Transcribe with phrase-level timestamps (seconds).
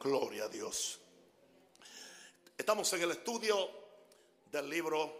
[0.00, 1.00] Gloria a Dios.
[2.56, 3.68] Estamos en el estudio
[4.52, 5.12] del libro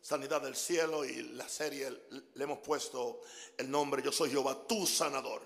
[0.00, 1.88] Sanidad del Cielo y la serie
[2.34, 3.20] le hemos puesto
[3.56, 5.40] el nombre Yo soy Jehová, tu sanador.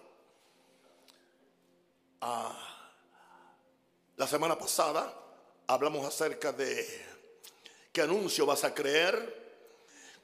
[2.23, 2.89] Ah,
[4.17, 5.15] la semana pasada
[5.67, 6.87] hablamos acerca de
[7.93, 9.43] qué anuncio vas a creer.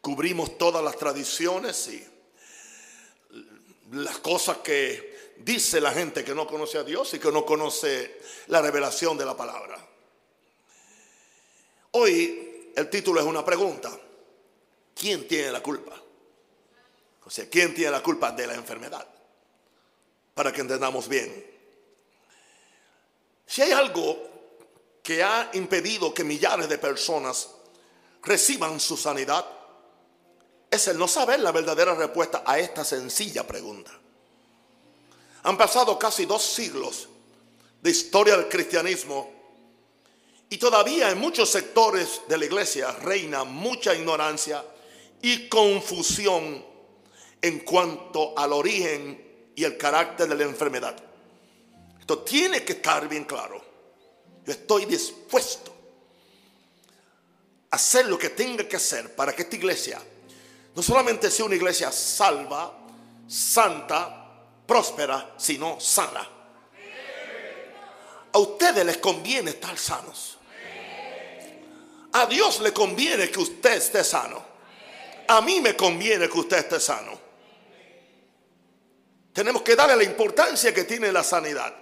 [0.00, 2.06] Cubrimos todas las tradiciones y
[3.90, 8.20] las cosas que dice la gente que no conoce a Dios y que no conoce
[8.48, 9.78] la revelación de la palabra.
[11.92, 13.90] Hoy el título es una pregunta.
[14.94, 15.94] ¿Quién tiene la culpa?
[17.24, 19.06] O sea, ¿quién tiene la culpa de la enfermedad?
[20.34, 21.44] Para que entendamos bien.
[23.46, 24.18] Si hay algo
[25.02, 27.50] que ha impedido que millares de personas
[28.22, 29.44] reciban su sanidad,
[30.70, 33.92] es el no saber la verdadera respuesta a esta sencilla pregunta.
[35.42, 37.08] Han pasado casi dos siglos
[37.80, 39.30] de historia del cristianismo
[40.50, 44.64] y todavía en muchos sectores de la iglesia reina mucha ignorancia
[45.20, 46.64] y confusión
[47.40, 50.96] en cuanto al origen y el carácter de la enfermedad.
[52.00, 53.62] Esto tiene que estar bien claro.
[54.44, 55.74] Yo estoy dispuesto
[57.70, 60.00] a hacer lo que tenga que hacer para que esta iglesia
[60.74, 62.72] no solamente sea una iglesia salva,
[63.26, 64.27] santa,
[64.68, 66.28] próspera, sino sana.
[68.30, 70.36] A ustedes les conviene estar sanos.
[72.12, 74.44] A Dios le conviene que usted esté sano.
[75.26, 77.18] A mí me conviene que usted esté sano.
[79.32, 81.74] Tenemos que darle la importancia que tiene la sanidad.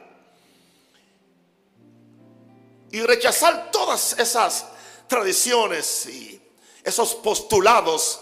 [2.92, 4.66] Y rechazar todas esas
[5.08, 6.40] tradiciones y
[6.84, 8.20] esos postulados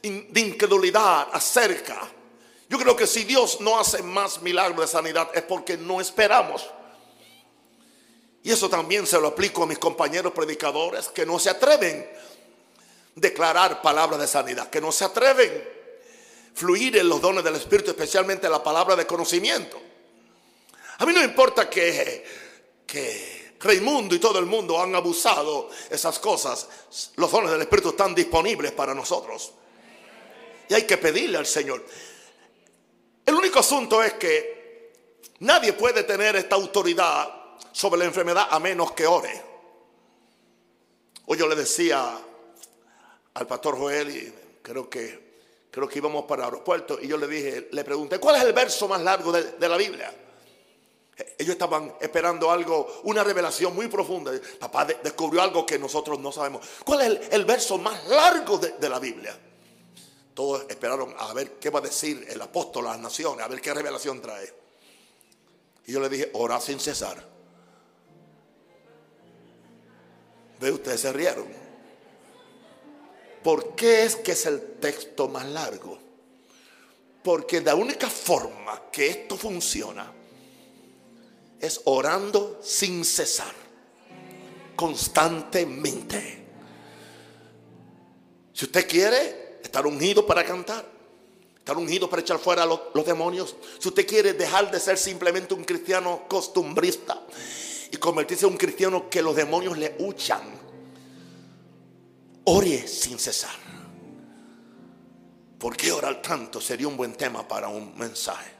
[0.00, 2.12] de incredulidad acerca.
[2.68, 6.66] Yo creo que si Dios no hace más milagros de sanidad es porque no esperamos.
[8.42, 13.20] Y eso también se lo aplico a mis compañeros predicadores que no se atreven a
[13.20, 17.90] declarar palabras de sanidad, que no se atreven a fluir en los dones del Espíritu,
[17.90, 19.80] especialmente la palabra de conocimiento.
[20.98, 22.24] A mí no importa que,
[22.86, 26.68] que Raimundo y todo el mundo han abusado esas cosas.
[27.16, 29.52] Los dones del Espíritu están disponibles para nosotros.
[30.68, 31.84] Y hay que pedirle al Señor.
[33.46, 34.90] El único asunto es que
[35.38, 37.32] nadie puede tener esta autoridad
[37.70, 39.40] sobre la enfermedad a menos que ore.
[41.26, 42.18] Hoy yo le decía
[43.34, 45.26] al pastor Joel y creo que
[45.70, 48.52] creo que íbamos para el aeropuerto y yo le dije, le pregunté, ¿cuál es el
[48.52, 50.12] verso más largo de, la Biblia?
[51.38, 54.32] Ellos estaban esperando algo, una revelación muy profunda.
[54.58, 56.66] Papá descubrió algo que nosotros no sabemos.
[56.84, 59.38] ¿Cuál es el, verso más largo de la Biblia?
[60.36, 63.58] Todos esperaron a ver qué va a decir el apóstol a las naciones, a ver
[63.58, 64.52] qué revelación trae.
[65.86, 67.26] Y yo le dije, ora sin cesar.
[70.60, 71.46] Ve, ustedes se rieron.
[73.42, 75.98] ¿Por qué es que es el texto más largo?
[77.24, 80.12] Porque la única forma que esto funciona
[81.58, 83.54] es orando sin cesar,
[84.76, 86.44] constantemente.
[88.52, 90.84] Si usted quiere, estar ungido para cantar,
[91.58, 93.54] estar ungido para echar fuera los, los demonios.
[93.78, 97.22] Si usted quiere dejar de ser simplemente un cristiano costumbrista
[97.90, 100.42] y convertirse en un cristiano que los demonios le huchan,
[102.44, 103.54] ore sin cesar.
[105.58, 106.60] ¿Por qué orar tanto?
[106.60, 108.52] Sería un buen tema para un mensaje.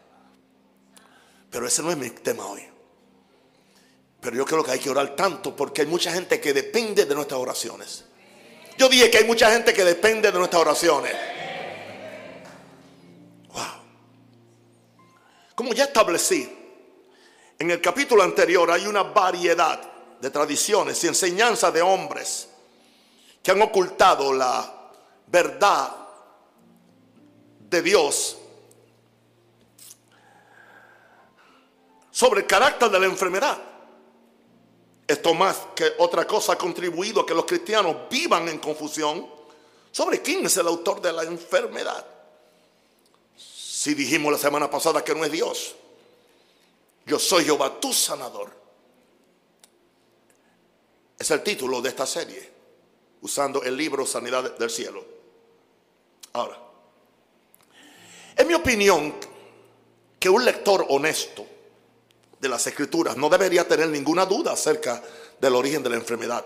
[1.51, 2.63] Pero ese no es mi tema hoy.
[4.21, 7.15] Pero yo creo que hay que orar tanto porque hay mucha gente que depende de
[7.15, 8.06] nuestras oraciones.
[8.79, 11.15] Yo dije que hay mucha gente que depende de nuestras oraciones.
[13.49, 13.65] Wow.
[15.55, 16.49] Como ya establecí,
[17.59, 19.81] en el capítulo anterior hay una variedad
[20.21, 22.49] de tradiciones y enseñanzas de hombres
[23.43, 24.91] que han ocultado la
[25.27, 25.91] verdad
[27.61, 28.37] de Dios
[32.11, 33.59] sobre el carácter de la enfermedad.
[35.07, 39.27] Esto más que otra cosa ha contribuido a que los cristianos vivan en confusión
[39.93, 42.05] sobre quién es el autor de la enfermedad.
[43.37, 45.77] Si dijimos la semana pasada que no es Dios,
[47.07, 48.51] yo soy Jehová tu sanador.
[51.19, 52.51] Es el título de esta serie,
[53.23, 55.05] usando el libro Sanidad del Cielo.
[56.33, 56.59] Ahora,
[58.37, 59.15] en mi opinión,
[60.19, 61.47] que un lector honesto
[62.41, 65.03] de las escrituras, no debería tener ninguna duda acerca
[65.41, 66.45] del origen de la enfermedad.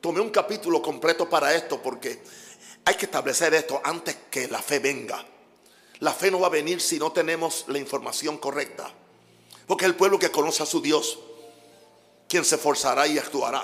[0.00, 2.22] Tomé un capítulo completo para esto porque
[2.84, 5.24] hay que establecer esto antes que la fe venga.
[6.00, 8.92] La fe no va a venir si no tenemos la información correcta.
[9.66, 11.18] Porque el pueblo que conoce a su Dios.
[12.28, 13.62] quien se esforzará y actuará.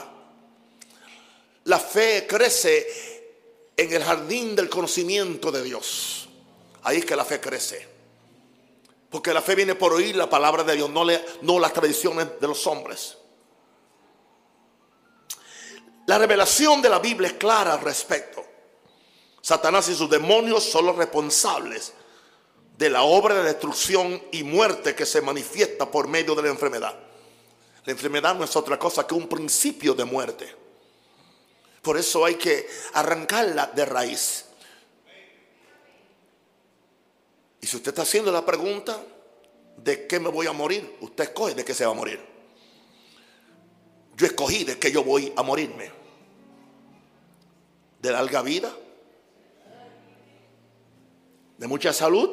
[1.65, 2.87] La fe crece
[3.77, 6.29] en el jardín del conocimiento de Dios.
[6.83, 7.90] Ahí es que la fe crece.
[9.11, 11.05] Porque la fe viene por oír la palabra de Dios, no,
[11.43, 13.19] no las tradiciones de los hombres.
[16.07, 18.45] La revelación de la Biblia es clara al respecto.
[19.43, 21.93] Satanás y sus demonios son los responsables
[22.77, 26.99] de la obra de destrucción y muerte que se manifiesta por medio de la enfermedad.
[27.85, 30.55] La enfermedad no es otra cosa que un principio de muerte.
[31.83, 34.47] Por eso hay que arrancarla de raíz.
[37.61, 38.99] Y si usted está haciendo la pregunta,
[39.77, 40.97] ¿de qué me voy a morir?
[41.01, 42.21] Usted escoge de qué se va a morir.
[44.17, 45.91] Yo escogí de qué yo voy a morirme.
[48.01, 48.75] De larga vida,
[51.59, 52.31] de mucha salud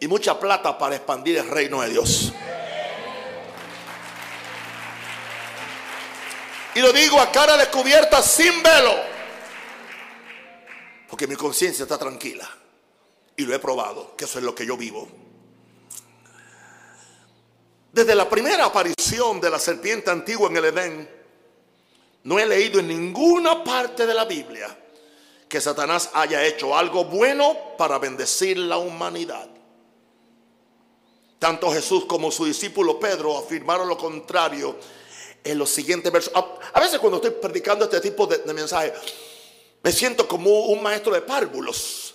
[0.00, 2.32] y mucha plata para expandir el reino de Dios.
[6.74, 8.94] Y lo digo a cara descubierta sin velo.
[11.08, 12.48] Porque mi conciencia está tranquila.
[13.36, 15.08] Y lo he probado, que eso es lo que yo vivo.
[17.92, 21.22] Desde la primera aparición de la serpiente antigua en el Edén,
[22.24, 24.78] no he leído en ninguna parte de la Biblia
[25.48, 29.46] que Satanás haya hecho algo bueno para bendecir la humanidad.
[31.38, 34.78] Tanto Jesús como su discípulo Pedro afirmaron lo contrario
[35.44, 36.32] en los siguientes versos.
[36.72, 38.94] A, veces cuando estoy predicando este tipo de, de mensaje,
[39.82, 42.11] me siento como un maestro de párvulos.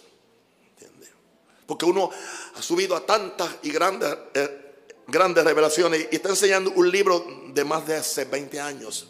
[1.67, 2.09] Porque uno
[2.55, 7.63] ha subido a tantas y grandes, eh, grandes revelaciones y está enseñando un libro de
[7.63, 9.09] más de hace 20 años.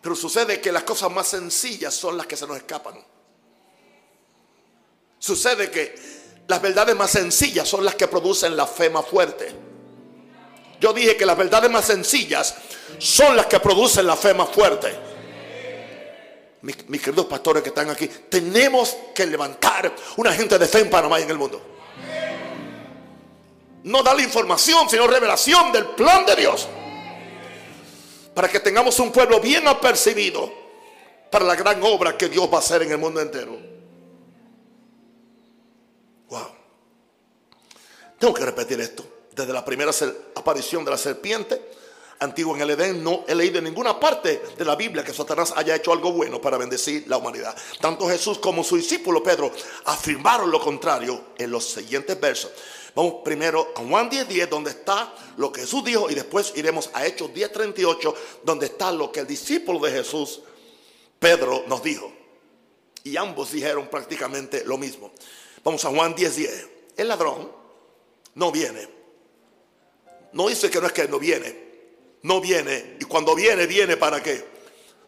[0.00, 2.94] Pero sucede que las cosas más sencillas son las que se nos escapan.
[5.18, 5.94] Sucede que
[6.48, 9.54] las verdades más sencillas son las que producen la fe más fuerte.
[10.80, 12.54] Yo dije que las verdades más sencillas
[12.98, 15.09] son las que producen la fe más fuerte.
[16.62, 21.18] Mis, queridos pastores que están aquí, tenemos que levantar una gente de fe en Panamá
[21.18, 21.60] y en el mundo.
[23.84, 26.68] No darle información, sino revelación del plan de Dios.
[28.34, 30.52] Para que tengamos un pueblo bien apercibido
[31.30, 33.56] para la gran obra que Dios va a hacer en el mundo entero.
[36.28, 36.48] Wow.
[38.18, 39.04] Tengo que repetir esto.
[39.32, 39.92] Desde la primera
[40.34, 41.70] aparición de la serpiente,
[42.20, 45.52] antiguo en el Edén, no he leído en ninguna parte de la Biblia que Satanás
[45.56, 47.56] haya hecho algo bueno para bendecir la humanidad.
[47.80, 49.50] Tanto Jesús como su discípulo Pedro
[49.86, 52.52] afirmaron lo contrario en los siguientes versos.
[52.94, 56.90] Vamos primero a Juan 10:10, 10, donde está lo que Jesús dijo, y después iremos
[56.92, 58.14] a Hechos 10:38,
[58.44, 60.40] donde está lo que el discípulo de Jesús,
[61.18, 62.12] Pedro, nos dijo.
[63.02, 65.12] Y ambos dijeron prácticamente lo mismo.
[65.64, 66.36] Vamos a Juan 10:10.
[66.36, 66.68] 10.
[66.96, 67.50] El ladrón
[68.34, 68.88] no viene.
[70.32, 71.69] No dice que no es que no viene.
[72.22, 72.96] No viene.
[73.00, 74.44] Y cuando viene, viene para qué?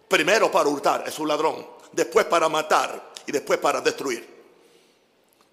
[0.08, 1.66] Primero para hurtar, es un ladrón.
[1.92, 4.32] Después para matar y después para destruir.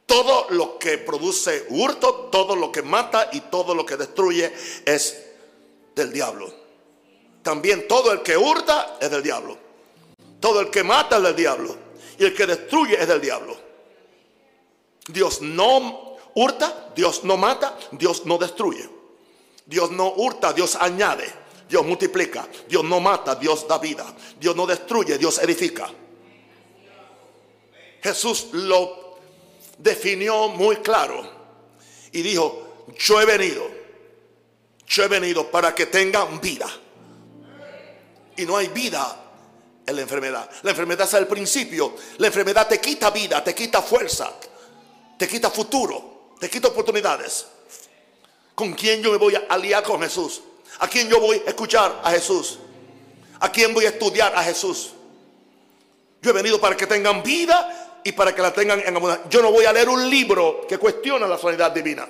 [0.05, 4.51] Todo lo que produce hurto, todo lo que mata y todo lo que destruye
[4.85, 5.25] es
[5.95, 6.51] del diablo.
[7.43, 9.57] También todo el que hurta es del diablo.
[10.39, 11.75] Todo el que mata es del diablo.
[12.17, 13.55] Y el que destruye es del diablo.
[15.07, 18.89] Dios no hurta, Dios no mata, Dios no destruye.
[19.65, 21.31] Dios no hurta, Dios añade,
[21.69, 22.47] Dios multiplica.
[22.67, 24.05] Dios no mata, Dios da vida.
[24.39, 25.87] Dios no destruye, Dios edifica.
[28.01, 29.19] Jesús lo
[29.77, 31.29] definió muy claro
[32.11, 33.69] y dijo, yo he venido,
[34.87, 36.67] yo he venido para que tengan vida.
[38.35, 39.25] Y no hay vida
[39.85, 40.49] en la enfermedad.
[40.63, 41.93] La enfermedad es el principio.
[42.17, 44.33] La enfermedad te quita vida, te quita fuerza,
[45.17, 47.45] te quita futuro, te quita oportunidades.
[48.55, 50.41] ¿Con quién yo me voy a aliar con Jesús?
[50.79, 52.59] ¿A quién yo voy a escuchar a Jesús?
[53.39, 54.91] ¿A quién voy a estudiar a Jesús?
[56.21, 59.29] Yo he venido para que tengan vida y para que la tengan en abundancia.
[59.29, 62.07] Yo no voy a leer un libro que cuestiona la sanidad divina.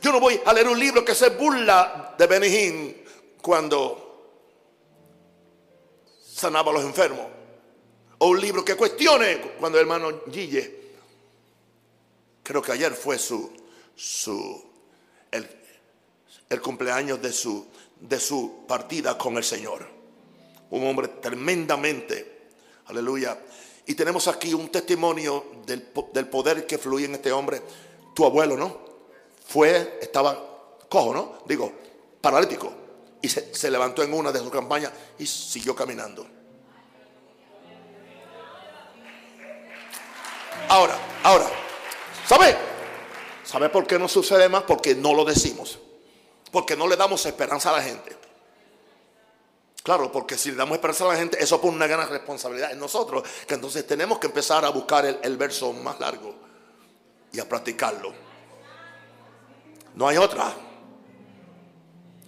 [0.00, 3.04] Yo no voy a leer un libro que se burla de Benihín
[3.42, 4.08] cuando
[6.20, 7.26] sanaba a los enfermos.
[8.18, 10.78] O un libro que cuestione cuando el hermano Gille
[12.42, 13.52] creo que ayer fue su,
[13.94, 14.67] su
[16.48, 17.66] el, cumpleaños de su,
[18.00, 19.86] de su partida con el Señor.
[20.70, 22.48] Un hombre tremendamente,
[22.86, 23.38] aleluya.
[23.86, 27.62] Y tenemos aquí un testimonio del, poder que fluye en este hombre.
[28.14, 28.78] Tu abuelo, ¿no?
[29.46, 31.38] Fue, estaba cojo, ¿no?
[31.46, 31.72] Digo,
[32.20, 32.72] paralítico.
[33.22, 36.26] Y se, se levantó en una de sus campañas y siguió caminando.
[40.68, 41.46] Ahora, ahora.
[42.26, 42.56] ¿Sabe?
[43.42, 44.64] ¿Sabe por qué no sucede más?
[44.64, 45.78] Porque no lo decimos.
[46.50, 48.16] Porque no le damos esperanza a la gente.
[49.82, 52.78] Claro, porque si le damos esperanza a la gente, eso pone una gran responsabilidad en
[52.78, 53.22] nosotros.
[53.46, 56.34] Que entonces tenemos que empezar a buscar el, el verso más largo
[57.32, 58.12] y a practicarlo.
[59.94, 60.54] No hay otra.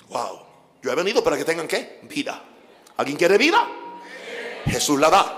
[0.08, 0.40] Wow.
[0.82, 2.00] Yo he venido para que tengan qué?
[2.02, 2.42] Vida.
[2.96, 3.66] ¿Alguien quiere vida?
[4.66, 5.36] Jesús la da.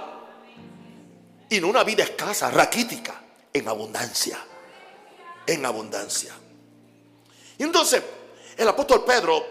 [1.48, 3.20] Y no una vida escasa, raquítica,
[3.52, 4.38] en abundancia.
[5.46, 6.34] En abundancia.
[7.58, 8.02] Y entonces,
[8.56, 9.44] el apóstol Pedro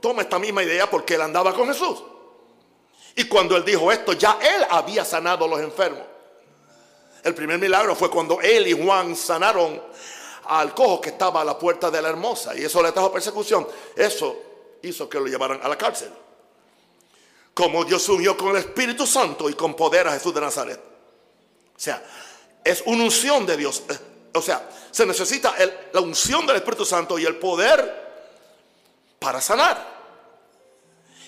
[0.00, 2.02] toma esta misma idea porque él andaba con Jesús.
[3.14, 6.02] Y cuando él dijo esto, ya él había sanado a los enfermos.
[7.22, 9.82] El primer milagro fue cuando él y Juan sanaron
[10.44, 12.56] al cojo que estaba a la puerta de la hermosa.
[12.56, 13.66] Y eso le trajo persecución.
[13.96, 14.36] Eso
[14.82, 16.10] hizo que lo llevaran a la cárcel.
[17.54, 20.80] Como Dios unió con el Espíritu Santo y con poder a Jesús de Nazaret.
[21.74, 22.04] O sea,
[22.62, 23.82] es una unción de Dios.
[24.34, 25.54] O sea, se necesita
[25.92, 28.05] la unción del Espíritu Santo y el poder
[29.18, 29.96] para sanar.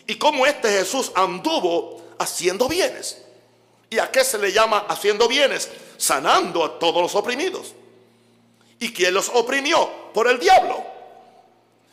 [0.07, 3.23] Y como este Jesús anduvo haciendo bienes.
[3.91, 5.71] ¿Y a qué se le llama haciendo bienes?
[5.97, 7.75] Sanando a todos los oprimidos.
[8.79, 9.89] ¿Y quién los oprimió?
[10.13, 10.85] Por el diablo.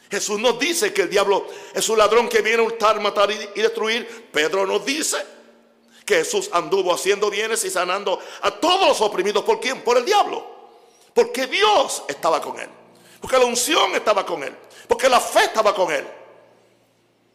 [0.10, 3.60] Jesús nos dice que el diablo es un ladrón que viene a hurtar, matar y,
[3.60, 4.30] destruir.
[4.32, 5.18] Pedro nos dice
[6.06, 9.44] que Jesús anduvo haciendo bienes y sanando a todos los oprimidos.
[9.44, 9.82] ¿Por quién?
[9.82, 10.46] Por el diablo.
[11.14, 12.70] Porque Dios estaba con él.
[13.26, 14.56] Porque la unción estaba con él.
[14.88, 16.08] Porque la fe estaba con él.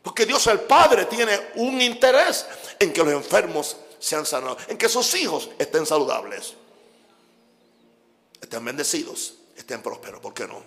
[0.01, 2.47] Porque Dios el Padre tiene un interés
[2.79, 4.63] en que los enfermos sean sanados.
[4.69, 6.55] En que sus hijos estén saludables.
[8.41, 9.35] Estén bendecidos.
[9.57, 10.21] Estén prósperos.
[10.21, 10.63] ¿Por qué no?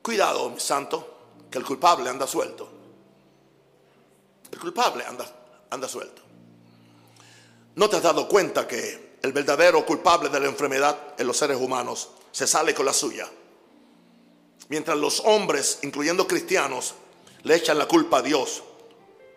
[0.00, 1.18] Cuidado, mi santo,
[1.50, 2.70] que el culpable anda suelto.
[4.50, 5.30] El culpable anda,
[5.68, 6.22] anda suelto.
[7.74, 11.58] ¿No te has dado cuenta que el verdadero culpable de la enfermedad en los seres
[11.58, 13.28] humanos se sale con la suya?
[14.68, 16.94] Mientras los hombres, incluyendo cristianos,
[17.42, 18.62] le echan la culpa a Dios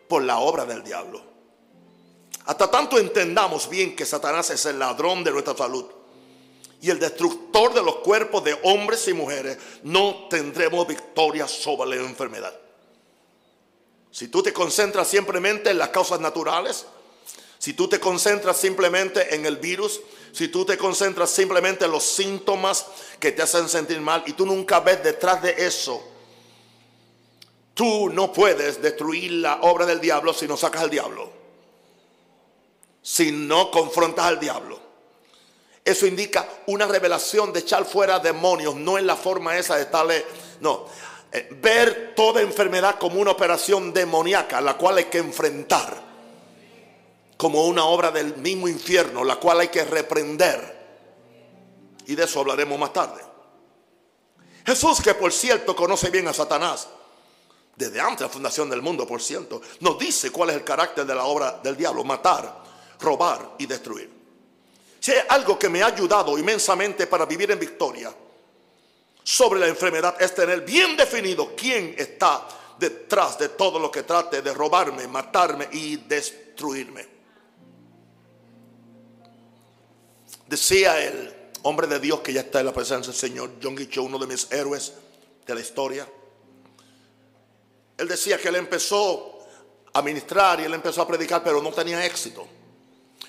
[0.08, 1.22] por la obra del diablo.
[2.46, 5.86] Hasta tanto entendamos bien que Satanás es el ladrón de nuestra salud
[6.84, 11.96] y el destructor de los cuerpos de hombres y mujeres, no tendremos victoria sobre la
[11.96, 12.54] enfermedad.
[14.12, 16.86] Si tú te concentras simplemente en las causas naturales,
[17.64, 20.02] si tú te concentras simplemente en el virus,
[20.34, 22.86] si tú te concentras simplemente en los síntomas
[23.22, 26.04] que te hacen sentir mal y tú nunca ves detrás de eso,
[27.74, 31.32] tú no puedes destruir la obra del diablo si no sacas al diablo,
[33.02, 34.82] si no confrontas al diablo.
[35.86, 40.26] Eso indica una revelación de echar fuera demonios, no en la forma esa de estarle,
[40.60, 40.88] no.
[41.32, 46.12] Eh, ver toda enfermedad como una operación demoníaca, la cual hay que enfrentar,
[47.38, 50.84] como una obra del mismo infierno, la cual hay que reprender.
[52.06, 53.22] Y de eso hablaremos más tarde.
[54.66, 56.88] Jesús, que por cierto conoce bien a Satanás,
[57.76, 61.06] desde antes de la fundación del mundo, por cierto, nos dice cuál es el carácter
[61.06, 62.64] de la obra del diablo, matar,
[63.00, 64.12] robar y destruir.
[65.00, 68.14] Si hay algo que me ha ayudado inmensamente para vivir en victoria
[69.24, 72.48] sobre la enfermedad es tener bien definido quién está
[72.78, 77.13] detrás de todo lo que trate de robarme, matarme y destruirme.
[80.54, 81.34] Decía el
[81.64, 84.28] hombre de Dios que ya está en la presencia del Señor, John Cho, uno de
[84.28, 84.94] mis héroes
[85.48, 86.08] de la historia.
[87.98, 89.40] Él decía que él empezó
[89.92, 92.46] a ministrar y él empezó a predicar, pero no tenía éxito.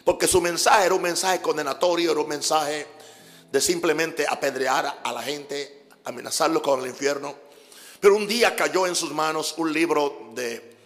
[0.04, 2.88] Porque su mensaje era un mensaje condenatorio, era un mensaje
[3.50, 7.34] de simplemente apedrear a la gente, amenazarlo con el infierno.
[8.00, 10.76] Pero un día cayó en sus manos un libro de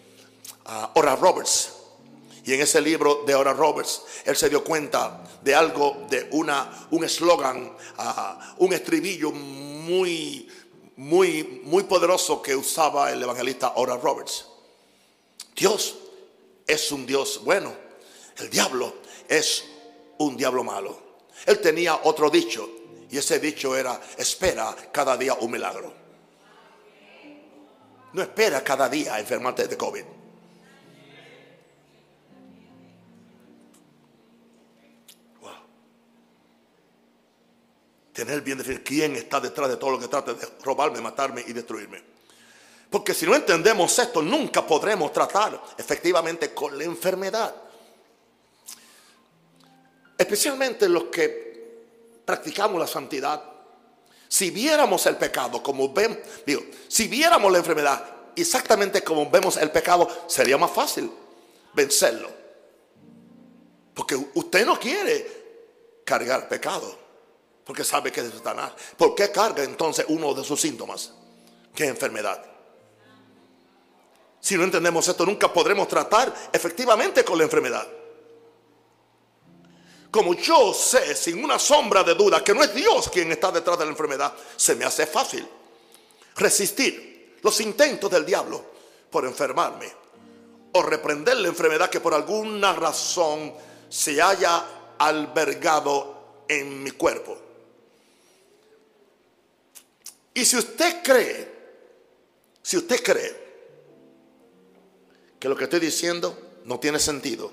[0.66, 1.77] uh, Ora Roberts.
[2.44, 6.88] Y en ese libro de Ora Roberts, él se dio cuenta de algo, de una,
[6.90, 7.76] un eslogan,
[8.58, 10.48] un estribillo muy,
[10.96, 14.46] muy, muy poderoso que usaba el evangelista Ora Roberts.
[15.54, 15.96] Dios
[16.66, 17.74] es un Dios bueno.
[18.36, 18.94] El diablo
[19.28, 19.64] es
[20.18, 20.98] un diablo malo.
[21.46, 22.68] Él tenía otro dicho
[23.10, 25.92] y ese dicho era, espera cada día un milagro.
[28.12, 30.04] No espera cada día enfermarte de COVID.
[38.18, 41.52] Tener bien definir quién está detrás de todo lo que trata de robarme, matarme y
[41.52, 42.02] destruirme.
[42.90, 47.54] Porque si no entendemos esto, nunca podremos tratar efectivamente con la enfermedad.
[50.18, 51.84] Especialmente los que
[52.24, 53.40] practicamos la santidad.
[54.26, 59.70] Si viéramos el pecado como ven, digo, si viéramos la enfermedad exactamente como vemos el
[59.70, 61.08] pecado, sería más fácil
[61.72, 62.28] vencerlo.
[63.94, 67.06] Porque usted no quiere cargar pecado.
[67.68, 68.72] Porque sabe que es Satanás.
[68.96, 71.12] ¿Por qué carga entonces uno de sus síntomas?
[71.74, 72.42] Que es enfermedad.
[74.40, 77.86] Si no entendemos esto, nunca podremos tratar efectivamente con la enfermedad.
[80.10, 83.78] Como yo sé sin una sombra de duda que no es Dios quien está detrás
[83.78, 85.46] de la enfermedad, se me hace fácil
[86.36, 88.64] resistir los intentos del diablo
[89.10, 89.92] por enfermarme
[90.72, 93.52] o reprender la enfermedad que por alguna razón
[93.90, 97.47] se haya albergado en mi cuerpo.
[100.38, 101.48] Y si usted cree,
[102.62, 103.48] si usted cree
[105.40, 107.52] que lo que estoy diciendo no tiene sentido,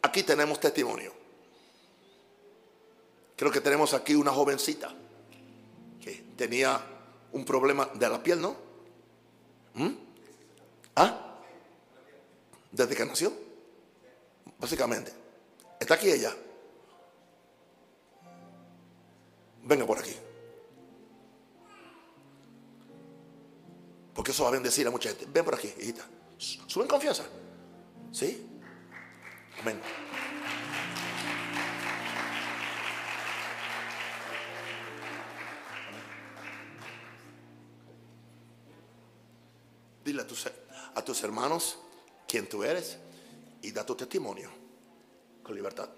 [0.00, 1.12] aquí tenemos testimonio.
[3.36, 4.90] Creo que tenemos aquí una jovencita
[6.00, 6.82] que tenía
[7.32, 8.56] un problema de la piel, ¿no?
[9.74, 9.90] ¿Mm?
[10.96, 11.40] ¿Ah?
[12.72, 13.34] Desde que nació,
[14.58, 15.12] básicamente.
[15.78, 16.34] Está aquí ella.
[19.62, 20.16] Venga por aquí.
[24.14, 25.26] Porque eso va a bendecir a mucha gente.
[25.32, 26.06] Ven por aquí, hijita.
[26.38, 27.24] Suben confianza.
[28.12, 28.46] ¿Sí?
[29.60, 29.80] Amén.
[40.04, 40.46] Dile a tus,
[40.94, 41.78] a tus hermanos
[42.28, 42.98] quién tú eres
[43.62, 44.50] y da tu testimonio
[45.42, 45.88] con libertad.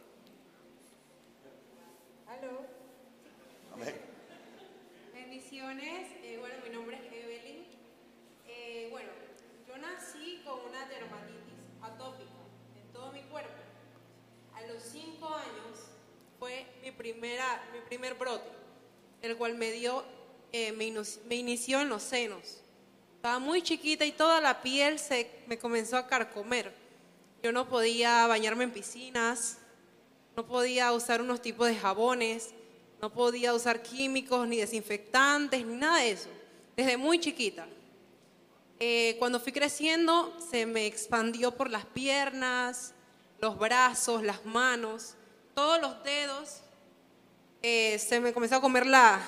[2.29, 2.61] Aló.
[3.75, 3.95] Amén.
[5.13, 6.09] Bendiciones.
[6.23, 7.67] Eh, bueno, mi nombre es Evelyn.
[8.47, 9.11] Eh, bueno,
[9.67, 12.31] yo nací con una dermatitis atópica
[12.81, 13.51] en todo mi cuerpo.
[14.55, 15.79] A los 5 años
[16.39, 18.49] fue mi, primera, mi primer brote,
[19.23, 20.05] el cual me dio,
[20.53, 22.61] eh, me, inu- me inició en los senos.
[23.17, 26.73] Estaba muy chiquita y toda la piel se me comenzó a carcomer.
[27.43, 29.59] Yo no podía bañarme en piscinas,
[30.37, 32.51] no podía usar unos tipos de jabones,
[33.01, 36.29] no podía usar químicos, ni desinfectantes, ni nada de eso,
[36.77, 37.67] desde muy chiquita.
[38.79, 42.93] Eh, cuando fui creciendo, se me expandió por las piernas,
[43.39, 45.15] los brazos, las manos,
[45.55, 46.61] todos los dedos.
[47.63, 49.21] Eh, se me comenzó a comer la,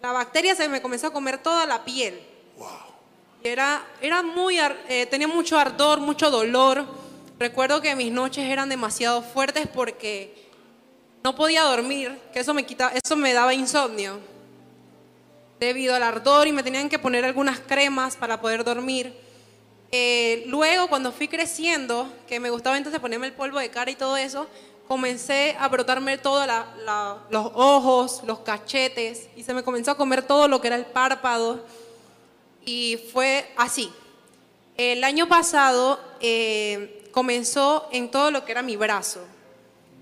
[0.00, 2.20] la bacteria, se me comenzó a comer toda la piel.
[2.56, 2.68] Wow.
[3.44, 6.84] Era, era muy, eh, tenía mucho ardor, mucho dolor.
[7.38, 10.48] Recuerdo que mis noches eran demasiado fuertes porque
[11.24, 14.20] no podía dormir, que eso me quita, eso me daba insomnio.
[15.58, 19.12] Debido al ardor y me tenían que poner algunas cremas para poder dormir.
[19.90, 23.94] Eh, luego, cuando fui creciendo, que me gustaba entonces ponerme el polvo de cara y
[23.94, 24.48] todo eso,
[24.92, 26.46] comencé a brotarme todos
[27.30, 30.84] los ojos, los cachetes, y se me comenzó a comer todo lo que era el
[30.84, 31.64] párpado
[32.66, 33.90] y fue así.
[34.76, 39.20] El año pasado eh, comenzó en todo lo que era mi brazo.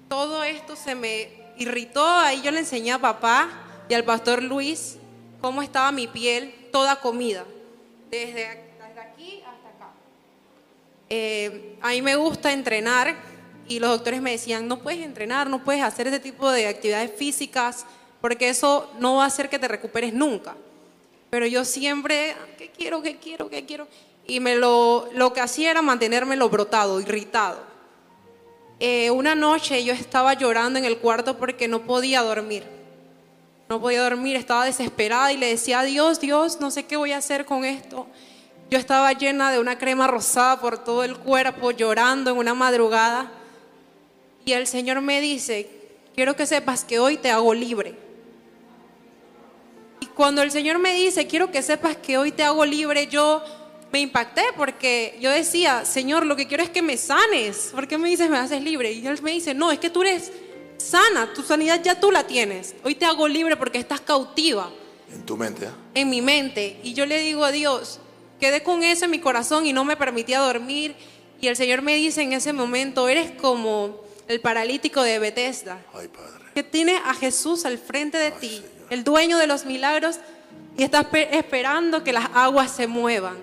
[0.09, 3.49] Todo esto se me irritó, ahí yo le enseñé a papá
[3.89, 4.97] y al pastor Luis
[5.41, 7.45] cómo estaba mi piel toda comida,
[8.11, 8.45] desde,
[9.01, 9.93] aquí hasta acá.
[11.09, 13.40] Eh, a mí me gusta entrenar
[13.71, 17.13] y los doctores me decían, no puedes entrenar, no puedes hacer ese tipo de actividades
[17.17, 17.87] físicas
[18.21, 20.57] porque eso no va a hacer que te recuperes nunca.
[21.31, 23.87] Pero yo siempre, ¿qué quiero, qué quiero, qué quiero?
[24.27, 27.63] Y me lo, lo que hacía era mantenérmelo brotado, irritado.
[28.81, 32.65] Eh, una noche yo estaba llorando en el cuarto porque no podía dormir.
[33.69, 37.19] No podía dormir, estaba desesperada y le decía Dios, Dios, no sé qué voy a
[37.19, 38.09] hacer con esto.
[38.69, 43.31] Yo estaba llena de una crema rosada por todo el cuerpo, llorando en una madrugada.
[44.45, 45.69] Y el Señor me dice,
[46.15, 47.95] quiero que sepas que hoy te hago libre.
[50.01, 53.43] Y cuando el Señor me dice, quiero que sepas que hoy te hago libre, yo
[53.93, 57.71] me impacté porque yo decía, Señor, lo que quiero es que me sanes.
[57.75, 58.93] ¿Por qué me dices me haces libre?
[58.93, 60.33] Y Él me dice, no, es que tú eres
[60.79, 62.75] sana, tu sanidad ya tú la tienes.
[62.85, 64.71] Hoy te hago libre porque estás cautiva
[65.13, 65.67] En tu mente.
[65.67, 65.71] ¿eh?
[65.95, 66.81] en mi mente.
[66.83, 68.01] Y yo le digo a Dios,
[68.39, 70.95] quedé con eso en mi corazón y no me permitía dormir.
[71.41, 74.01] Y el Señor me dice en ese momento, eres como
[74.31, 76.45] el paralítico de Bethesda Ay, Padre.
[76.55, 78.87] que tiene a Jesús al frente de Ay, ti, Señor.
[78.91, 80.19] el dueño de los milagros,
[80.77, 83.37] y estás pe- esperando que las aguas se muevan.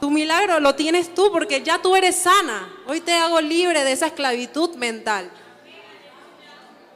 [0.00, 2.72] Tu milagro lo tienes tú porque ya tú eres sana.
[2.86, 5.30] Hoy te hago libre de esa esclavitud mental.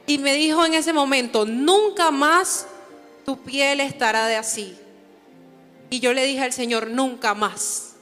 [0.07, 2.65] Y me dijo en ese momento, nunca más
[3.25, 4.75] tu piel estará de así.
[5.91, 7.93] Y yo le dije al Señor, nunca más.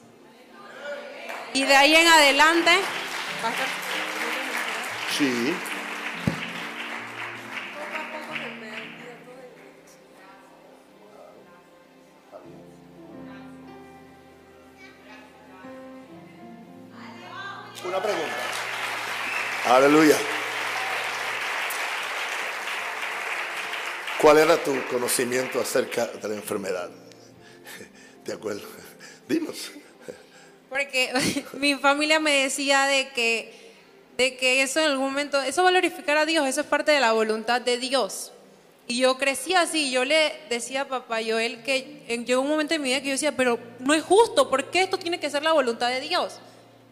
[1.54, 2.72] Y de ahí en adelante,
[5.18, 5.54] Sí.
[17.86, 18.26] Una pregunta.
[19.66, 20.18] Aleluya.
[24.20, 26.90] ¿Cuál era tu conocimiento acerca de la enfermedad?
[28.26, 28.64] ¿De acuerdo?
[29.28, 29.72] Dinos.
[30.70, 31.14] Porque
[31.54, 33.63] mi familia me decía de que,
[34.18, 36.92] de que eso en algún momento, eso va a glorificar a Dios, eso es parte
[36.92, 38.32] de la voluntad de Dios.
[38.88, 42.74] Y yo crecí así, yo le decía a papá Joel que en- llegó un momento
[42.74, 45.30] en mi vida que yo decía, pero no es justo, ¿por qué esto tiene que
[45.30, 46.34] ser la voluntad de Dios?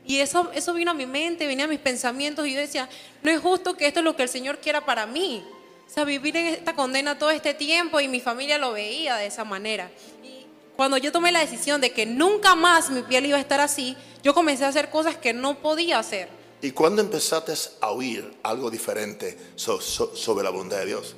[0.05, 2.89] Y eso, eso vino a mi mente, venía a mis pensamientos y yo decía,
[3.21, 5.43] no es justo que esto es lo que el Señor quiera para mí.
[5.87, 9.25] O sea, vivir en esta condena todo este tiempo y mi familia lo veía de
[9.27, 9.91] esa manera.
[10.23, 10.45] Y
[10.77, 13.95] cuando yo tomé la decisión de que nunca más mi piel iba a estar así,
[14.23, 16.29] yo comencé a hacer cosas que no podía hacer.
[16.61, 21.15] ¿Y cuándo empezaste a oír algo diferente so- so- sobre la bondad de Dios?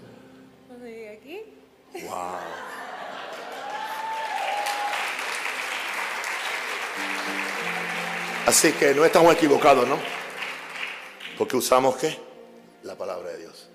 [1.12, 1.41] aquí?
[2.06, 2.38] Wow.
[8.45, 9.97] Así que no estamos equivocados, ¿no?
[11.38, 12.17] Porque usamos qué?
[12.84, 13.67] La palabra de Dios.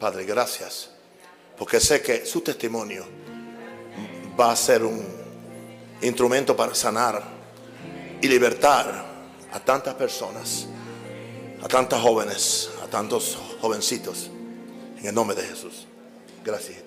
[0.00, 0.90] Padre, gracias.
[1.56, 3.04] Porque sé que su testimonio
[4.38, 5.06] va a ser un
[6.02, 7.22] instrumento para sanar
[8.20, 9.04] y libertar
[9.54, 10.66] a tantas personas,
[11.62, 14.28] a tantas jóvenes, a tantos jovencitos.
[14.98, 15.86] En el nombre de Jesús.
[16.44, 16.82] Gracias.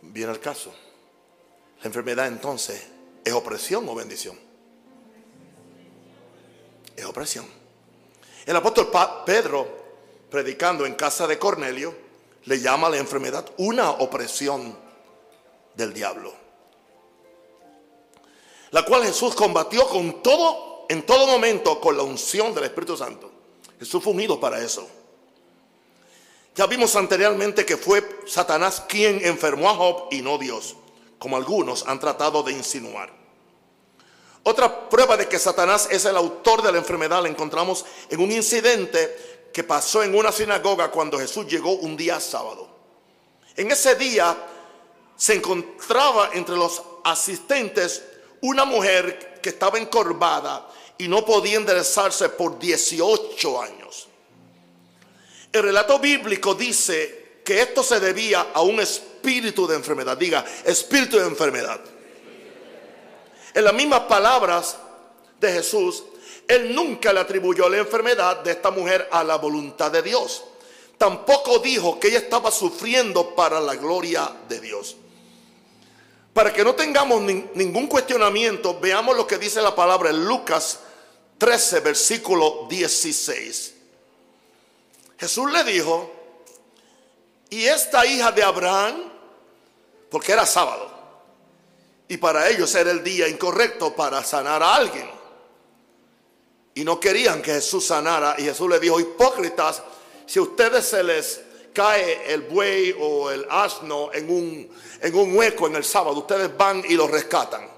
[0.00, 0.74] Viene el caso.
[1.80, 2.88] La enfermedad entonces
[3.22, 4.38] es opresión o bendición.
[6.96, 7.44] Es opresión.
[8.46, 8.90] El apóstol
[9.26, 9.79] Pedro,
[10.30, 11.94] predicando en casa de Cornelio,
[12.44, 14.76] le llama a la enfermedad una opresión
[15.74, 16.32] del diablo.
[18.70, 23.30] La cual Jesús combatió con todo, en todo momento, con la unción del Espíritu Santo.
[23.78, 24.88] Jesús fue unido para eso.
[26.54, 30.76] Ya vimos anteriormente que fue Satanás quien enfermó a Job y no Dios,
[31.18, 33.20] como algunos han tratado de insinuar.
[34.42, 38.32] Otra prueba de que Satanás es el autor de la enfermedad la encontramos en un
[38.32, 42.68] incidente que pasó en una sinagoga cuando Jesús llegó un día sábado.
[43.56, 44.36] En ese día
[45.16, 48.02] se encontraba entre los asistentes
[48.42, 54.08] una mujer que estaba encorvada y no podía enderezarse por 18 años.
[55.52, 60.16] El relato bíblico dice que esto se debía a un espíritu de enfermedad.
[60.16, 61.80] Diga, espíritu de enfermedad.
[63.52, 64.76] En las mismas palabras
[65.40, 66.04] de Jesús,
[66.54, 70.44] él nunca le atribuyó la enfermedad de esta mujer a la voluntad de Dios.
[70.98, 74.96] Tampoco dijo que ella estaba sufriendo para la gloria de Dios.
[76.34, 80.80] Para que no tengamos nin- ningún cuestionamiento, veamos lo que dice la palabra en Lucas
[81.38, 83.74] 13, versículo 16.
[85.18, 86.10] Jesús le dijo,
[87.50, 89.10] y esta hija de Abraham,
[90.10, 90.90] porque era sábado,
[92.08, 95.19] y para ellos era el día incorrecto para sanar a alguien.
[96.80, 98.36] Y no querían que Jesús sanara.
[98.38, 99.82] Y Jesús le dijo, hipócritas,
[100.24, 101.42] si a ustedes se les
[101.74, 104.70] cae el buey o el asno en un,
[105.02, 107.68] en un hueco en el sábado, ustedes van y lo rescatan.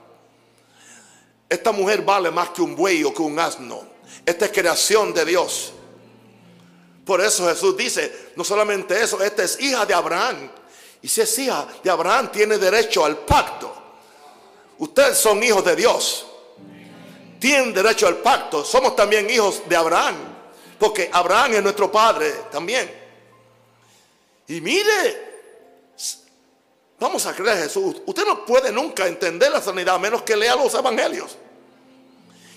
[1.49, 3.83] Esta mujer vale más que un buey o que un asno.
[4.25, 5.73] Esta es creación de Dios.
[7.05, 10.49] Por eso Jesús dice, no solamente eso, esta es hija de Abraham.
[11.03, 13.75] Y si es hija de Abraham, tiene derecho al pacto.
[14.79, 16.29] Ustedes son hijos de Dios.
[17.43, 18.65] Tienen derecho al pacto.
[18.65, 20.15] Somos también hijos de Abraham.
[20.79, 22.89] Porque Abraham es nuestro padre también.
[24.47, 25.91] Y mire,
[27.01, 27.97] vamos a creer a Jesús.
[28.07, 31.37] Usted no puede nunca entender la sanidad a menos que lea los evangelios.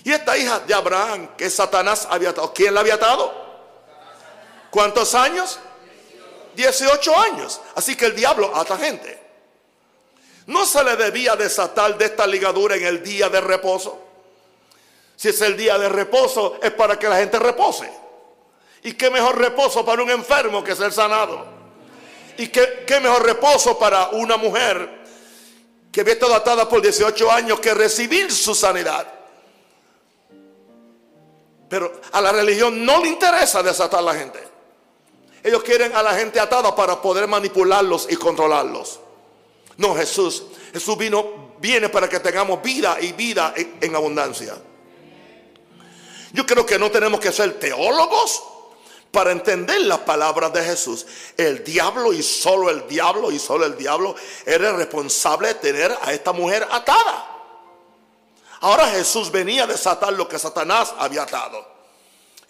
[0.04, 3.34] Y esta hija de Abraham que Satanás había atado, ¿quién la había atado?
[4.70, 5.58] ¿Cuántos años?
[6.54, 7.60] 18 años.
[7.74, 9.18] Así que el diablo ata gente.
[10.46, 14.05] No se le debía desatar de esta ligadura en el día de reposo.
[15.16, 17.90] Si es el día de reposo, es para que la gente repose.
[18.82, 21.44] ¿Y qué mejor reposo para un enfermo que ser sanado?
[22.38, 25.04] ¿Y qué, qué mejor reposo para una mujer
[25.90, 29.06] que había estado atada por 18 años que recibir su sanidad?
[31.68, 34.38] Pero a la religión no le interesa desatar a la gente.
[35.42, 39.00] Ellos quieren a la gente atada para poder manipularlos y controlarlos.
[39.78, 40.44] No, Jesús.
[40.72, 44.54] Jesús vino, viene para que tengamos vida y vida en, en abundancia.
[46.32, 48.42] Yo creo que no tenemos que ser teólogos
[49.10, 51.06] para entender las palabras de Jesús.
[51.36, 56.12] El diablo y solo el diablo y solo el diablo era responsable de tener a
[56.12, 57.32] esta mujer atada.
[58.60, 61.66] Ahora Jesús venía a desatar lo que Satanás había atado.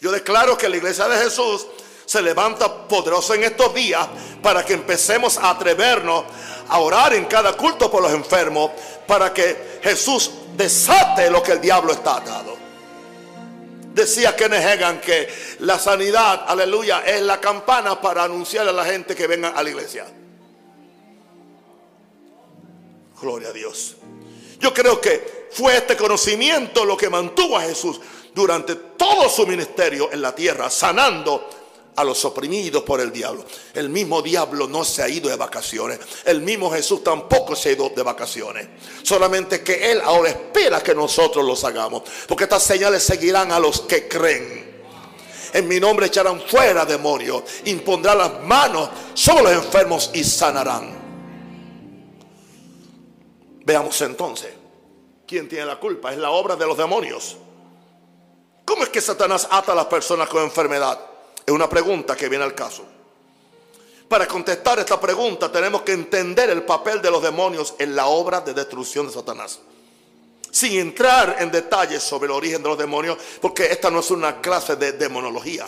[0.00, 1.66] Yo declaro que la iglesia de Jesús
[2.04, 4.06] se levanta poderoso en estos días
[4.42, 6.24] para que empecemos a atrevernos
[6.68, 8.70] a orar en cada culto por los enfermos,
[9.06, 12.65] para que Jesús desate lo que el diablo está atado.
[13.96, 15.26] Decía Kenneth Hagan que
[15.60, 19.70] la sanidad, aleluya, es la campana para anunciar a la gente que venga a la
[19.70, 20.04] iglesia.
[23.18, 23.96] Gloria a Dios.
[24.60, 27.98] Yo creo que fue este conocimiento lo que mantuvo a Jesús
[28.34, 31.48] durante todo su ministerio en la tierra, sanando
[31.96, 33.44] a los oprimidos por el diablo.
[33.74, 35.98] El mismo diablo no se ha ido de vacaciones.
[36.24, 38.68] El mismo Jesús tampoco se ha ido de vacaciones.
[39.02, 42.02] Solamente que Él ahora espera que nosotros los hagamos.
[42.28, 44.76] Porque estas señales seguirán a los que creen.
[45.54, 47.42] En mi nombre echarán fuera demonios.
[47.64, 50.94] Impondrán las manos sobre los enfermos y sanarán.
[53.64, 54.52] Veamos entonces.
[55.26, 56.12] ¿Quién tiene la culpa?
[56.12, 57.36] Es la obra de los demonios.
[58.66, 61.15] ¿Cómo es que Satanás ata a las personas con enfermedad?
[61.46, 62.84] Es una pregunta que viene al caso.
[64.08, 68.40] Para contestar esta pregunta tenemos que entender el papel de los demonios en la obra
[68.40, 69.60] de destrucción de Satanás.
[70.50, 74.40] Sin entrar en detalles sobre el origen de los demonios, porque esta no es una
[74.40, 75.66] clase de demonología,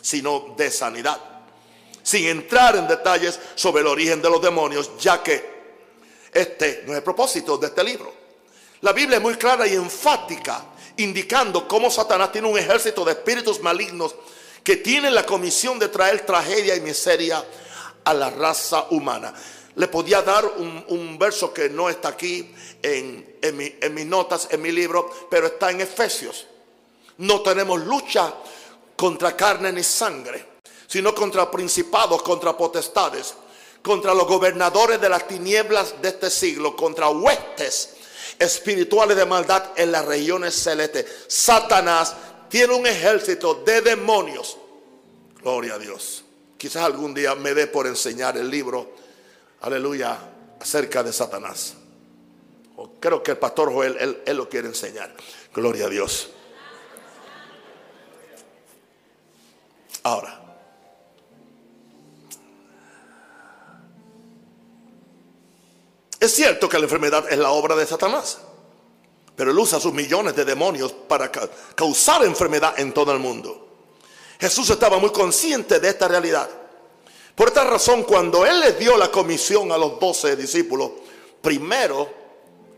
[0.00, 1.20] sino de sanidad.
[2.02, 5.58] Sin entrar en detalles sobre el origen de los demonios, ya que
[6.32, 8.12] este no es el propósito de este libro.
[8.82, 10.64] La Biblia es muy clara y enfática,
[10.96, 14.14] indicando cómo Satanás tiene un ejército de espíritus malignos
[14.68, 17.42] que tiene la comisión de traer tragedia y miseria
[18.04, 19.32] a la raza humana.
[19.76, 24.70] Le podía dar un, verso que no está aquí en, en mis notas, en mi
[24.70, 26.46] libro, pero está en Efesios.
[27.16, 28.34] No tenemos lucha
[28.94, 30.44] contra carne ni sangre,
[30.86, 33.36] sino contra principados, contra potestades,
[33.82, 37.94] contra los gobernadores de las tinieblas de este siglo, contra huestes
[38.38, 41.06] espirituales de maldad en las regiones celestes.
[41.26, 42.14] Satanás
[42.48, 44.56] tiene un ejército de demonios.
[45.40, 46.24] Gloria a Dios.
[46.56, 48.90] Quizás algún día me dé por enseñar el libro,
[49.60, 50.18] aleluya,
[50.60, 51.74] acerca de Satanás.
[53.00, 55.14] Creo que el pastor Joel, él lo quiere enseñar.
[55.54, 56.30] Gloria a Dios.
[60.02, 60.40] Ahora,
[66.18, 68.38] es cierto que la enfermedad es la obra de Satanás.
[69.38, 73.68] Pero él usa sus millones de demonios para causar enfermedad en todo el mundo.
[74.40, 76.50] Jesús estaba muy consciente de esta realidad.
[77.36, 80.90] Por esta razón, cuando Él le dio la comisión a los doce discípulos,
[81.40, 82.12] primero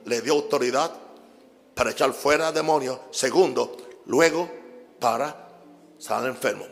[0.04, 0.92] le dio autoridad
[1.74, 2.98] para echar fuera demonios.
[3.10, 4.50] Segundo, luego
[4.98, 5.48] para
[5.98, 6.68] sanar enfermos.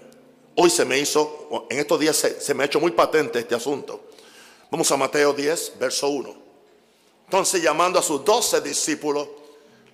[0.56, 3.54] Hoy se me hizo, en estos días se, se me ha hecho muy patente este
[3.54, 4.02] asunto.
[4.70, 6.34] Vamos a Mateo 10, verso 1.
[7.24, 9.28] Entonces, llamando a sus doce discípulos,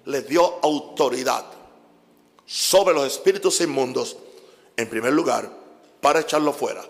[0.07, 1.45] les dio autoridad
[2.47, 4.17] sobre los espíritus inmundos,
[4.77, 5.51] en primer lugar,
[6.01, 6.85] para echarlo fuera.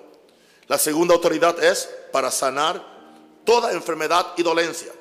[0.66, 2.82] La segunda autoridad es para sanar
[3.44, 4.92] toda enfermedad y dolencia.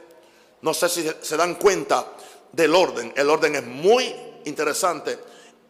[0.62, 2.06] No sé si se dan cuenta
[2.52, 3.14] del orden.
[3.16, 4.14] El orden es muy
[4.46, 5.18] interesante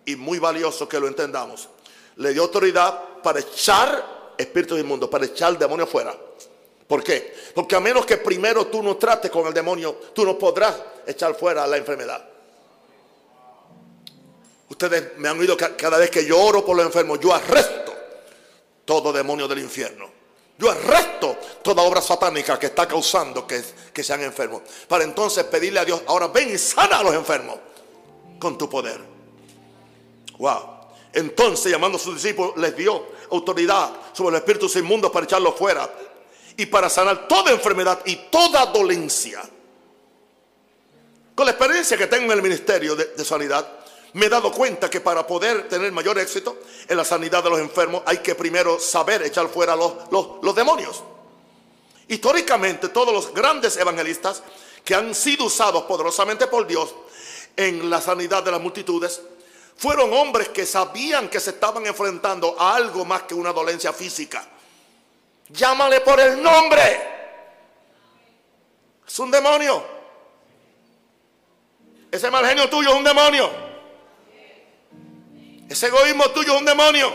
[0.06, 1.70] y muy valioso que lo entendamos.
[2.18, 6.16] Le dio autoridad para echar espíritus inmundos, para echar el demonio fuera.
[6.88, 7.34] ¿Por qué?
[7.56, 10.76] Porque a menos que primero tú no trates con el demonio, tú no podrás
[11.08, 12.33] echar fuera la enfermedad.
[14.74, 17.94] Ustedes me han oído cada vez que yo oro por los enfermos, yo arresto
[18.84, 20.10] todo demonio del infierno.
[20.58, 24.64] Yo arresto toda obra satánica que está causando que, que sean enfermos.
[24.88, 27.56] Para entonces pedirle a Dios, ahora ven y sana a los enfermos
[28.40, 29.00] con tu poder.
[30.40, 30.62] Wow.
[31.14, 35.88] Entonces, llamando a sus discípulos, les dio autoridad sobre los espíritus inmundos para echarlos fuera
[36.58, 39.40] y para sanar toda enfermedad y toda dolencia.
[41.36, 43.83] Con la experiencia que tengo en el ministerio de sanidad,
[44.14, 47.60] me he dado cuenta que para poder tener mayor éxito en la sanidad de los
[47.60, 51.04] enfermos hay que primero saber echar fuera los, los, demonios.
[52.08, 54.44] Históricamente todos los grandes evangelistas
[54.86, 56.94] que han sido usados poderosamente por Dios
[57.58, 59.22] en la sanidad de las multitudes
[59.76, 64.48] fueron hombres que sabían que se estaban enfrentando a algo más que una dolencia física.
[65.50, 67.14] Llámale por el nombre.
[69.08, 69.84] Es un demonio.
[72.12, 73.63] Ese mal genio tuyo es un demonio.
[75.74, 77.12] Ese egoísmo tuyo es un demonio.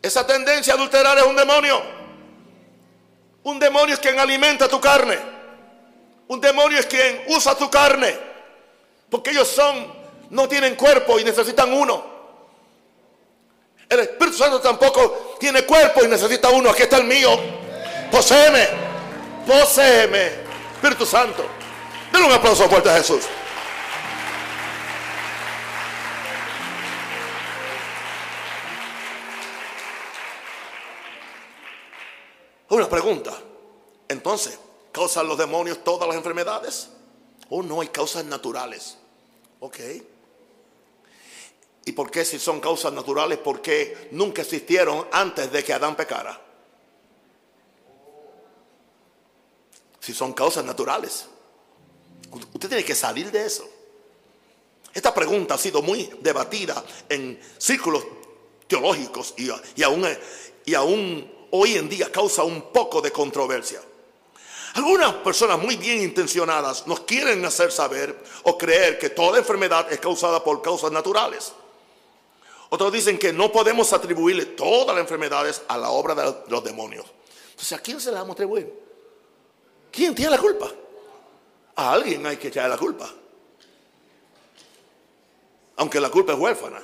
[0.00, 1.82] Esa tendencia a adulterar es un demonio.
[3.42, 5.18] Un demonio es quien alimenta tu carne.
[6.28, 8.16] Un demonio es quien usa tu carne.
[9.10, 9.92] Porque ellos son,
[10.30, 12.02] no tienen cuerpo y necesitan uno.
[13.86, 16.70] El Espíritu Santo tampoco tiene cuerpo y necesita uno.
[16.70, 17.38] Aquí está el mío.
[18.10, 18.66] Poseeme.
[19.46, 20.26] Poseeme.
[20.76, 21.44] Espíritu Santo.
[22.10, 23.24] Denle un aplauso fuerte a Jesús.
[32.74, 33.32] Una pregunta.
[34.08, 34.58] Entonces,
[34.90, 36.88] ¿causan los demonios todas las enfermedades?
[37.48, 38.98] ¿O no hay causas naturales?
[39.60, 39.78] Ok.
[41.84, 43.38] ¿Y por qué si son causas naturales?
[43.38, 46.40] Porque nunca existieron antes de que Adán pecara.
[50.00, 51.26] Si son causas naturales.
[52.54, 53.68] Usted tiene que salir de eso.
[54.92, 58.04] Esta pregunta ha sido muy debatida en círculos
[58.66, 60.04] teológicos y, y, aún,
[60.64, 63.80] y aún hoy en día causa un poco de controversia.
[64.74, 70.00] Algunas personas muy bien intencionadas nos quieren hacer saber o creer que toda enfermedad es
[70.00, 71.52] causada por causas naturales.
[72.70, 77.06] Otros dicen que no podemos atribuirle todas las enfermedades a la obra de los demonios.
[77.50, 78.72] Entonces, ¿a quién se la vamos a atribuir?
[79.92, 80.72] ¿Quién tiene la culpa?
[81.76, 83.08] A alguien hay que echar la culpa
[85.76, 86.80] aunque la culpa es huérfana.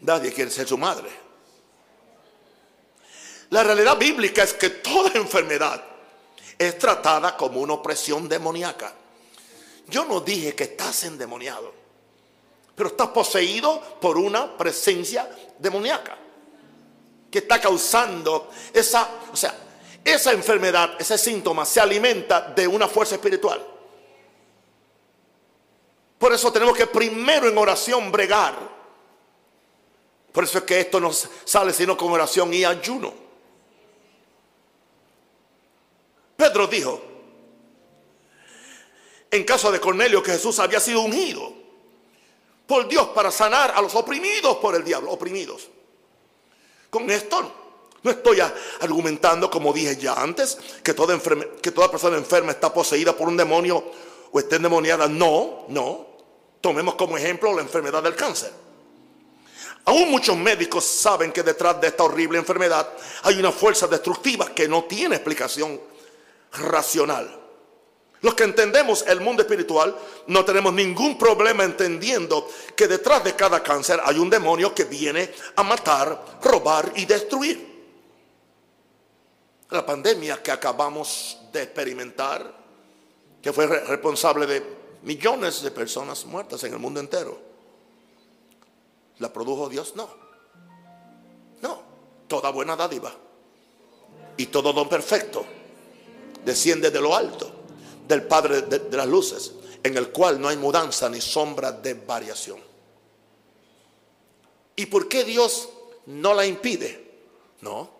[0.00, 1.10] Nadie quiere ser su madre.
[3.50, 5.82] La realidad bíblica es que toda enfermedad
[6.56, 8.92] es tratada como una opresión demoníaca.
[9.88, 11.72] Yo no dije que estás endemoniado,
[12.76, 16.16] pero estás poseído por una presencia demoníaca
[17.30, 19.54] que está causando esa, o sea,
[20.04, 23.66] esa enfermedad, ese síntoma se alimenta de una fuerza espiritual.
[26.18, 28.54] Por eso tenemos que primero en oración bregar.
[30.32, 33.12] Por eso es que esto no sale sino con oración y ayuno.
[36.40, 37.02] Pedro dijo,
[39.30, 41.52] en caso de Cornelio, que Jesús había sido ungido
[42.66, 45.68] por Dios para sanar a los oprimidos por el diablo, oprimidos.
[46.88, 47.52] Con esto
[48.02, 48.38] no estoy
[48.80, 51.20] argumentando, como dije ya antes, que toda,
[51.60, 53.84] que toda persona enferma está poseída por un demonio
[54.32, 55.08] o está endemoniada.
[55.08, 56.06] No, no.
[56.62, 58.50] Tomemos como ejemplo la enfermedad del cáncer.
[59.84, 62.88] Aún muchos médicos saben que detrás de esta horrible enfermedad
[63.24, 65.90] hay una fuerza destructiva que no tiene explicación
[66.52, 67.40] racional.
[68.22, 73.62] Los que entendemos el mundo espiritual no tenemos ningún problema entendiendo que detrás de cada
[73.62, 77.70] cáncer hay un demonio que viene a matar, robar y destruir.
[79.70, 82.54] La pandemia que acabamos de experimentar,
[83.40, 84.62] que fue responsable de
[85.02, 87.40] millones de personas muertas en el mundo entero.
[89.18, 89.94] ¿La produjo Dios?
[89.96, 90.10] No.
[91.62, 91.82] No.
[92.28, 93.14] Toda buena dádiva
[94.36, 95.44] y todo don perfecto
[96.44, 97.50] desciende de lo alto,
[98.06, 102.58] del Padre de, las luces, en el cual no hay mudanza ni sombra de variación.
[104.76, 105.68] ¿Y por qué Dios
[106.06, 107.10] no la impide?
[107.60, 107.90] No.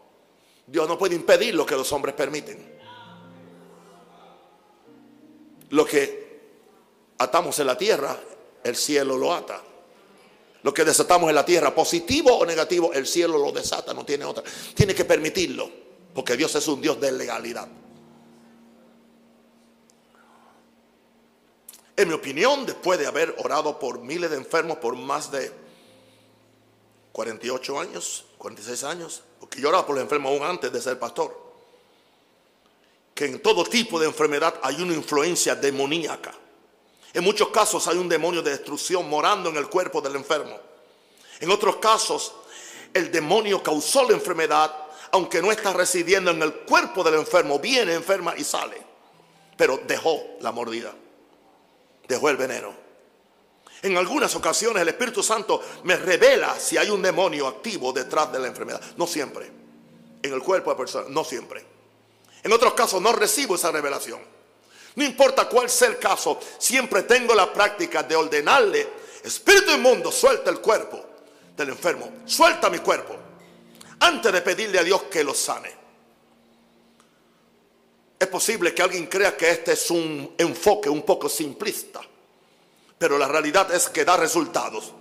[0.66, 2.78] Dios no puede impedir lo que los hombres permiten.
[5.70, 6.40] Lo que
[7.18, 8.18] atamos en la tierra,
[8.64, 9.62] el cielo lo ata.
[10.62, 14.24] Lo que desatamos en la tierra, positivo o negativo, el cielo lo desata, no tiene
[14.24, 14.42] otra.
[14.74, 15.70] Tiene que permitirlo,
[16.14, 17.68] porque Dios es un Dios de legalidad.
[22.00, 25.52] En mi opinión, después de haber orado por miles de enfermos por más de
[27.12, 31.38] 48 años, 46 años, porque yo oraba por los enfermos aún antes de ser pastor,
[33.14, 36.32] que en todo tipo de enfermedad hay una influencia demoníaca.
[37.12, 40.58] En muchos casos hay un demonio de destrucción morando en el cuerpo del enfermo.
[41.38, 42.32] En otros casos,
[42.94, 44.74] el demonio causó la enfermedad,
[45.10, 48.82] aunque no está residiendo en el cuerpo del enfermo, viene enferma y sale.
[49.58, 50.94] Pero dejó la mordida,
[52.10, 52.74] dejó el veneno.
[53.82, 58.38] En algunas ocasiones el Espíritu Santo me revela si hay un demonio activo detrás de
[58.38, 58.80] la enfermedad.
[58.96, 59.50] No siempre.
[60.22, 61.64] En el cuerpo de la persona, no siempre.
[62.42, 64.20] En otros casos no recibo esa revelación.
[64.96, 68.86] No importa cuál sea el caso, siempre tengo la práctica de ordenarle,
[69.22, 71.02] espíritu inmundo, suelta el cuerpo
[71.56, 73.16] del enfermo, suelta mi cuerpo,
[74.00, 75.79] antes de pedirle a Dios que lo sane.
[78.20, 82.02] Es posible que alguien crea que este es un enfoque un poco simplista,
[82.98, 84.92] pero la realidad es que da resultados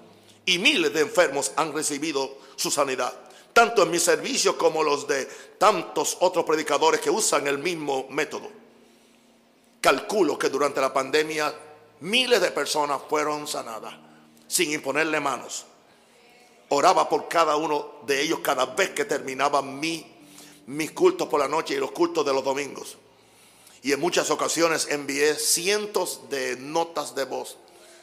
[0.45, 3.13] y miles de enfermos han recibido su sanidad,
[3.51, 5.25] tanto en mi servicio como los de
[5.57, 8.49] tantos otros predicadores que usan el mismo método.
[9.81, 11.53] Calculo que durante la pandemia
[11.99, 13.95] miles de personas fueron sanadas
[14.47, 15.65] sin imponerle manos.
[16.69, 20.05] Oraba por cada uno de ellos cada vez que terminaba mi,
[20.67, 22.97] mis cultos por la noche y los cultos de los domingos.
[23.81, 27.57] Y en muchas ocasiones envié cientos de notas de voz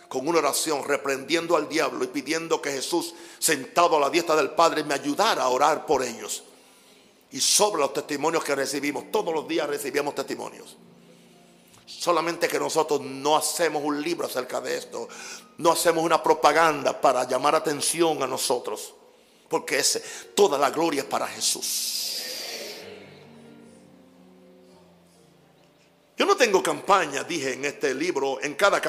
[0.09, 4.51] con una oración reprendiendo al diablo y pidiendo que Jesús, sentado a la diestra del
[4.51, 6.45] Padre, me ayudara a orar por ellos.
[7.33, 10.77] Y sobre los testimonios que recibimos, todos los días recibíamos testimonios.
[11.87, 15.09] Solamente que nosotros no hacemos un libro acerca de esto.
[15.59, 18.95] No hacemos una propaganda para llamar atención a nosotros.
[19.49, 20.03] Porque ese,
[20.35, 22.16] toda la gloria es para Jesús.
[26.17, 28.81] Yo no tengo campaña, dije en este libro, en cada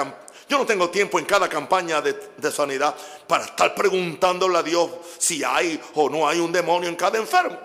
[0.50, 2.96] yo no tengo tiempo en cada campaña de, de, sanidad
[3.28, 7.60] para estar preguntándole a Dios si hay o no hay un demonio en cada enfermo.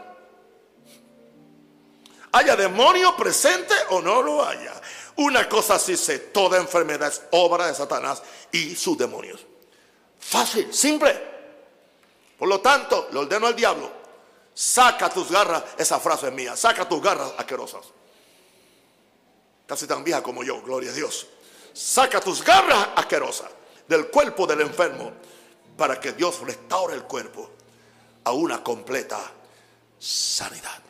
[2.33, 4.73] Haya demonio presente o no lo haya.
[5.17, 9.47] Una cosa sí sé, toda enfermedad es obra de Satanás y sus demonios.
[10.19, 11.31] Fácil, simple.
[12.37, 13.89] Por lo tanto, le ordeno al diablo,
[14.55, 17.83] saca tus garras, esa frase es mía, saca tus garras asquerosas.
[19.67, 21.27] Casi tan vieja como yo, gloria a Dios.
[21.73, 23.51] Saca tus garras asquerosas
[23.89, 25.13] del cuerpo del enfermo
[25.77, 27.51] para que Dios restaure el cuerpo
[28.25, 29.21] a una completa
[29.99, 30.83] sanidad.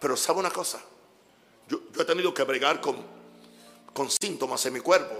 [0.00, 0.80] Pero sabe una cosa,
[1.68, 2.96] yo, he tenido que bregar con,
[3.92, 5.14] con síntomas en mi cuerpo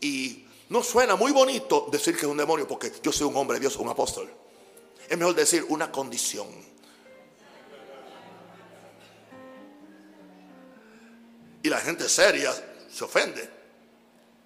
[0.00, 3.58] y no suena muy bonito decir que es un demonio porque yo soy un hombre
[3.58, 4.28] Dios, un apóstol.
[5.08, 6.48] Es mejor decir una condición.
[11.68, 12.52] La gente seria
[12.90, 13.48] se ofende.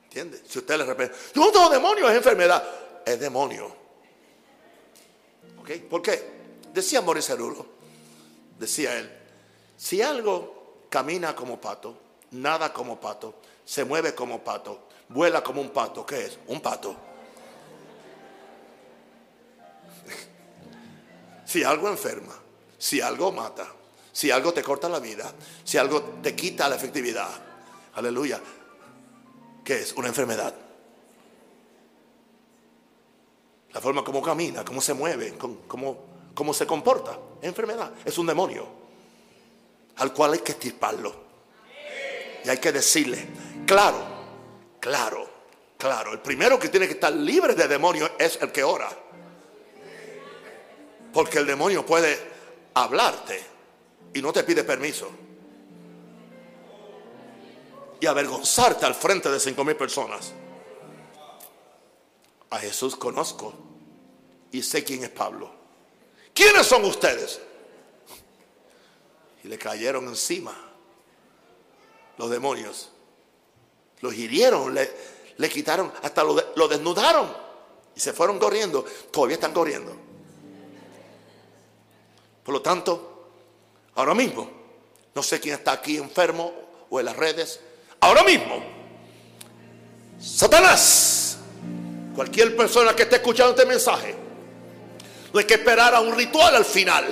[0.05, 0.43] ¿Entiende?
[0.47, 2.63] Si usted le repite, yo no tengo demonio, es enfermedad.
[3.05, 3.75] Es demonio.
[5.61, 5.71] ¿Ok?
[5.89, 6.33] ¿Por qué?
[6.73, 7.67] Decía Maurice Arulo,
[8.59, 9.11] decía él,
[9.77, 11.99] si algo camina como pato,
[12.31, 16.05] nada como pato, se mueve como pato, vuela como un pato.
[16.07, 16.39] ¿Qué es?
[16.47, 16.97] Un pato.
[21.45, 22.35] si algo enferma,
[22.79, 23.67] si algo mata,
[24.13, 25.33] si algo te corta la vida,
[25.65, 27.31] si algo te quita la efectividad,
[27.95, 28.41] aleluya,
[29.65, 29.93] ¿qué es?
[29.95, 30.55] Una enfermedad.
[33.73, 35.97] La forma como camina, cómo se mueve, cómo,
[36.35, 38.69] cómo se comporta, enfermedad, es un demonio
[39.97, 41.33] al cual hay que estirparlo.
[42.45, 43.25] Y hay que decirle,
[43.67, 44.13] claro,
[44.83, 45.29] Claro,
[45.79, 46.13] claro.
[46.13, 48.91] El primero que tiene que estar libre de demonios es el que ora.
[51.13, 52.19] Porque el demonio puede
[52.75, 53.52] hablarte
[54.15, 55.11] y no te pide permiso.
[58.01, 60.33] Y avergonzarte al frente de cinco mil personas.
[62.51, 63.55] A Jesús conozco
[64.51, 65.51] y sé quién es Pablo.
[66.35, 67.41] ¿Quiénes son ustedes?
[69.45, 70.55] Y le cayeron encima
[72.19, 72.93] los demonios
[74.03, 77.33] los hirieron, le, quitaron, hasta lo, lo desnudaron.
[77.95, 78.85] Y se fueron corriendo.
[79.11, 79.97] Todavía están corriendo.
[82.45, 83.12] Por lo tanto,
[83.95, 84.51] ahora mismo,
[85.15, 86.53] no sé quién está aquí enfermo
[86.91, 87.61] o en las redes.
[88.01, 88.63] Ahora mismo,
[90.21, 91.39] Satanás,
[92.15, 94.15] cualquier persona que esté escuchando este mensaje,
[95.33, 97.05] no hay que esperar a un ritual al final.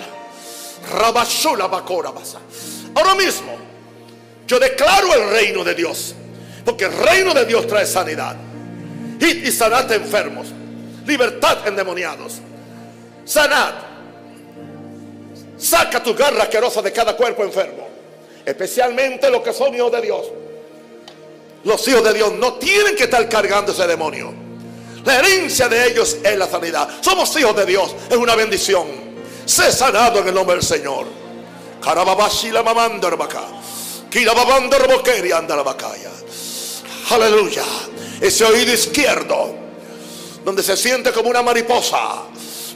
[2.95, 3.57] Ahora mismo,
[4.47, 6.14] yo declaro el reino de Dios.
[6.64, 8.37] Porque el reino de Dios trae sanidad.
[9.18, 10.49] Y, y sanad enfermos.
[11.07, 12.41] Libertad endemoniados.
[13.24, 13.89] Sanad.
[15.61, 17.86] Saca tu garra asquerosa de cada cuerpo enfermo.
[18.44, 20.26] Especialmente los que son hijos de Dios.
[21.64, 24.32] Los hijos de Dios no tienen que estar cargando ese demonio.
[25.04, 26.88] La herencia de ellos es la sanidad.
[27.02, 27.94] Somos hijos de Dios.
[28.08, 28.86] Es una bendición.
[29.44, 31.06] Sé sanado en el nombre del Señor.
[37.11, 37.64] Aleluya.
[38.20, 39.54] Ese oído izquierdo,
[40.44, 42.22] donde se siente como una mariposa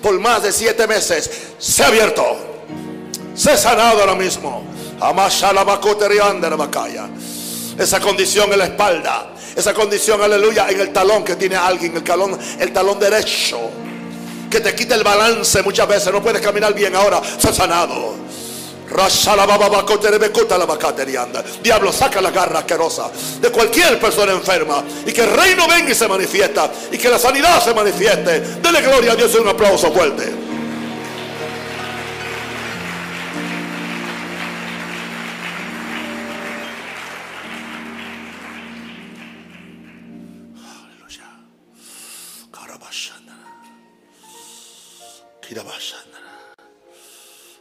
[0.03, 2.54] por más de siete meses, se ha abierto.
[3.35, 4.62] Ha sanado ahora mismo.
[7.78, 9.30] Esa condición en la espalda.
[9.57, 13.59] Esa condición, aleluya, en el talón que tiene alguien, el talón, el talón derecho.
[14.51, 16.12] Que te quita el balance muchas veces.
[16.12, 17.18] No puedes caminar bien ahora.
[17.18, 18.14] Ha sanado.
[21.62, 23.11] Diablo, saca la garra asquerosa
[23.41, 24.85] de cualquier persona enferma.
[25.07, 26.70] Y que el reino venga y se manifiesta.
[26.93, 28.41] Y que la sanidad se manifieste.
[28.41, 30.44] Dele gloria a Dios y un aplauso fuerte.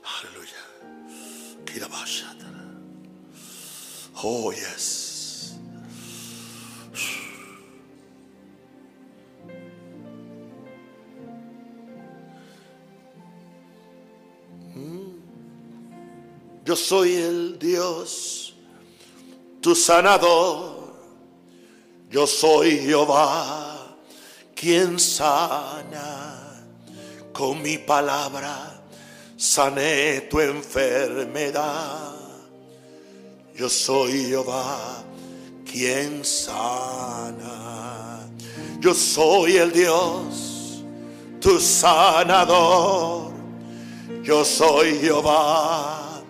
[0.03, 0.61] Aleluya.
[4.23, 5.59] Oh, yes.
[16.65, 18.53] Yo soy el Dios,
[19.61, 20.93] tu sanador.
[22.09, 23.97] Yo soy Jehová,
[24.55, 26.22] quien sana.
[27.33, 28.81] Con mi palabra
[29.35, 32.13] sané tu enfermedad.
[33.55, 35.03] Yo soy Jehová,
[35.69, 38.21] quien sana.
[38.79, 40.83] Yo soy el Dios,
[41.41, 43.33] tu sanador.
[44.23, 46.21] Yo soy Jehová,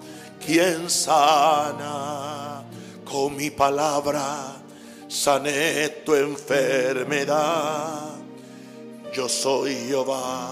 [0.44, 2.24] quien sana.
[3.14, 4.56] con mi palabra
[5.08, 8.16] sané tu enfermedad.
[9.14, 10.50] Yo soy Jehová,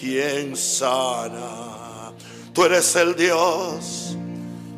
[0.00, 2.12] quien sana.
[2.54, 4.16] Tú eres el Dios,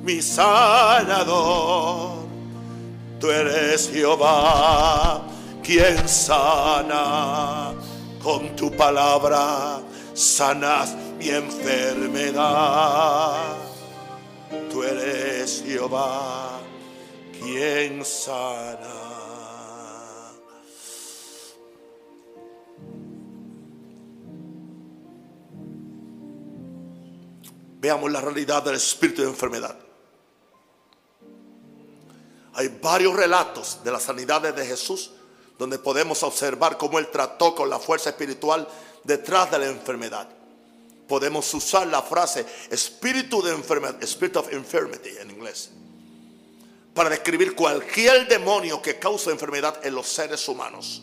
[0.02, 2.26] mi sanador.
[3.20, 5.22] Tú eres Jehová,
[5.62, 7.72] quien sana.
[8.20, 9.80] Con tu palabra
[10.12, 13.36] sanas mi enfermedad.
[14.70, 16.58] Tú eres Jehová,
[17.38, 19.01] quien sana.
[27.82, 29.76] Veamos la realidad del espíritu de enfermedad.
[32.54, 35.10] Hay varios relatos de las sanidades de Jesús
[35.58, 38.68] donde podemos observar cómo Él trató con la fuerza espiritual
[39.02, 40.28] detrás de la enfermedad.
[41.08, 45.70] Podemos usar la frase espíritu de enfermedad, spirit of infirmity en inglés,
[46.94, 51.02] para describir cualquier demonio que causa enfermedad en los seres humanos.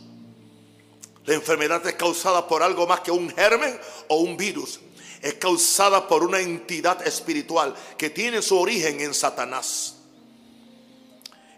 [1.26, 3.78] La enfermedad es causada por algo más que un germen
[4.08, 4.80] o un virus.
[5.22, 9.96] Es causada por una entidad espiritual que tiene su origen en Satanás.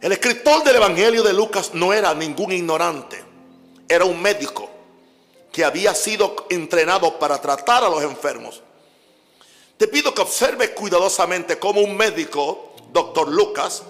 [0.02, 3.24] El escritor del Evangelio de Lucas no era ningún ignorante,
[3.88, 4.68] era un médico
[5.52, 8.62] que había sido entrenado para tratar a los enfermos.
[9.78, 13.84] Te pido que observes cuidadosamente cómo un médico, doctor Lucas,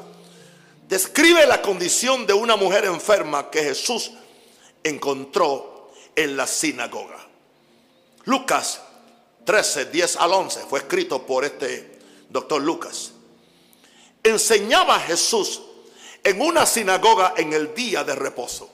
[0.90, 4.12] describe la condición de una mujer enferma que Jesús
[4.84, 7.26] encontró en la sinagoga.
[8.26, 8.82] Lucas
[9.46, 13.12] 13, 10 al 11 fue escrito por este doctor Lucas.
[14.24, 15.62] Enseñaba a Jesús
[16.24, 18.70] en una sinagoga en el día de reposo.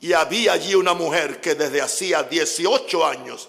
[0.00, 3.48] Y había allí una mujer que desde hacía 18 años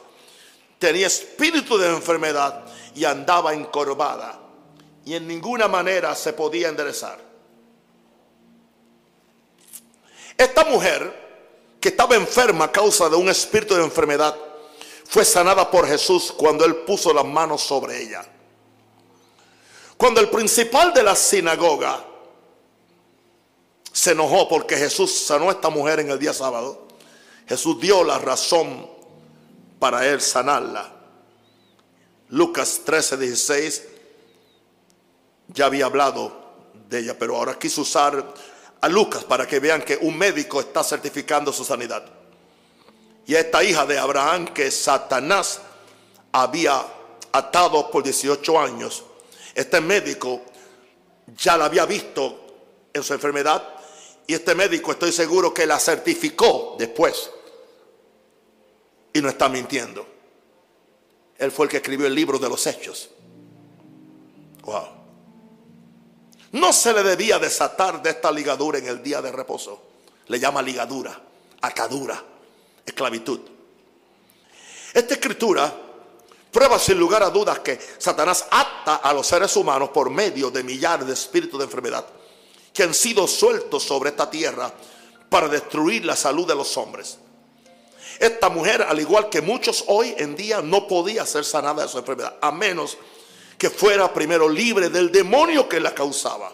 [0.77, 2.63] tenía espíritu de enfermedad
[2.95, 4.39] y andaba encorvada
[5.05, 7.19] y en ninguna manera se podía enderezar.
[10.37, 11.21] Esta mujer
[11.79, 14.35] que estaba enferma a causa de un espíritu de enfermedad
[15.13, 18.25] fue sanada por Jesús cuando él puso las manos sobre ella.
[19.95, 22.03] Cuando el principal de la sinagoga
[23.91, 26.87] se enojó porque Jesús sanó a esta mujer en el día sábado.
[27.47, 28.89] Jesús dio la razón
[29.77, 30.91] para él sanarla.
[32.29, 33.83] Lucas 13, 16
[35.49, 36.55] ya había hablado
[36.89, 38.33] de ella, pero ahora quiso usar
[38.81, 42.22] a Lucas para que vean que un médico está certificando su sanidad.
[43.25, 45.61] Y esta hija de Abraham que Satanás
[46.31, 46.83] había
[47.31, 49.03] atado por 18 años,
[49.55, 50.41] este médico
[51.37, 52.39] ya la había visto
[52.93, 53.63] en su enfermedad
[54.27, 57.29] y este médico estoy seguro que la certificó después.
[59.13, 60.07] Y no está mintiendo.
[61.37, 63.09] Él fue el que escribió el libro de los hechos.
[64.63, 64.87] Wow.
[66.53, 69.81] No se le debía desatar de esta ligadura en el día de reposo.
[70.27, 71.19] Le llama ligadura,
[71.61, 72.23] acadura,
[72.85, 73.39] esclavitud.
[74.93, 75.73] Esta escritura
[76.51, 80.63] prueba sin lugar a dudas que Satanás ata a los seres humanos por medio de
[80.63, 82.05] millares de espíritus de enfermedad
[82.73, 84.73] que han sido sueltos sobre esta tierra
[85.29, 87.19] para destruir la salud de los hombres.
[88.19, 91.99] Esta mujer, al igual que muchos hoy en día, no podía ser sanada de su
[91.99, 92.97] enfermedad, a menos
[93.57, 96.51] que fuera primero libre del demonio que la causaba,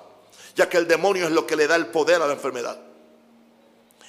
[0.55, 2.79] ya que el demonio es lo que le da el poder a la enfermedad.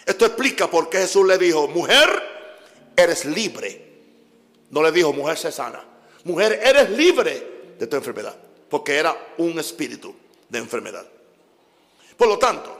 [0.05, 2.09] Esto explica por qué Jesús le dijo, mujer,
[2.96, 3.88] eres libre.
[4.70, 5.84] No le dijo, mujer, se sana.
[6.24, 8.34] Mujer, eres libre de tu enfermedad,
[8.68, 10.14] porque era un espíritu
[10.48, 11.07] de enfermedad.
[12.16, 12.78] Por lo tanto,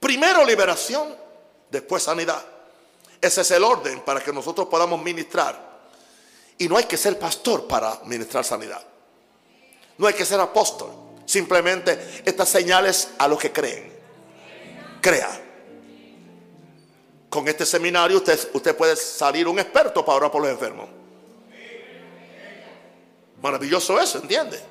[0.00, 1.14] primero liberación,
[1.70, 2.44] después sanidad.
[3.20, 5.74] Ese es el orden para que nosotros podamos ministrar.
[6.58, 8.84] Y no hay que ser pastor para ministrar sanidad.
[9.96, 10.90] No hay que ser apóstol.
[11.24, 13.92] Simplemente estas señales a los que creen.
[15.00, 15.43] Crea.
[17.34, 20.88] Con este seminario usted, usted puede salir un experto para orar por los enfermos.
[23.42, 24.62] Maravilloso eso, ¿entiende?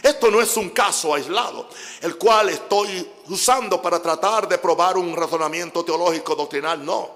[0.00, 1.68] Esto no es un caso aislado,
[2.02, 7.10] el cual estoy usando para tratar de probar un razonamiento teológico doctrinal, no.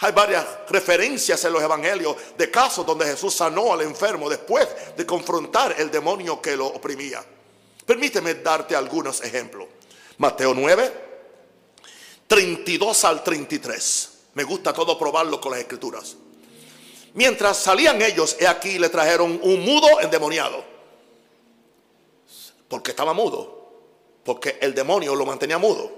[0.00, 5.06] Hay varias referencias en los evangelios de casos donde Jesús sanó al enfermo después de
[5.06, 7.24] confrontar el demonio que lo oprimía.
[7.86, 9.66] Permíteme darte algunos ejemplos.
[10.18, 11.07] Mateo 9,
[12.28, 14.10] 32 al 33.
[14.34, 16.16] Me gusta todo probarlo con las escrituras.
[17.14, 20.62] Mientras salían ellos, he aquí le trajeron un mudo endemoniado
[22.68, 23.56] porque estaba mudo.
[24.24, 25.90] Porque el demonio lo mantenía mudo.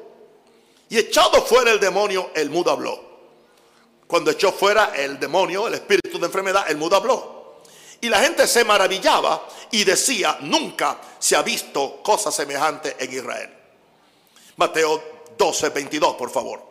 [0.89, 3.11] Y echado fuera el demonio, el mudo habló.
[4.07, 7.61] Cuando echó fuera el demonio, el espíritu de enfermedad, el mudo habló.
[8.01, 13.51] Y la gente se maravillaba y decía, nunca se ha visto cosa semejante en Israel.
[14.57, 16.62] Mateo 12, 22, por favor.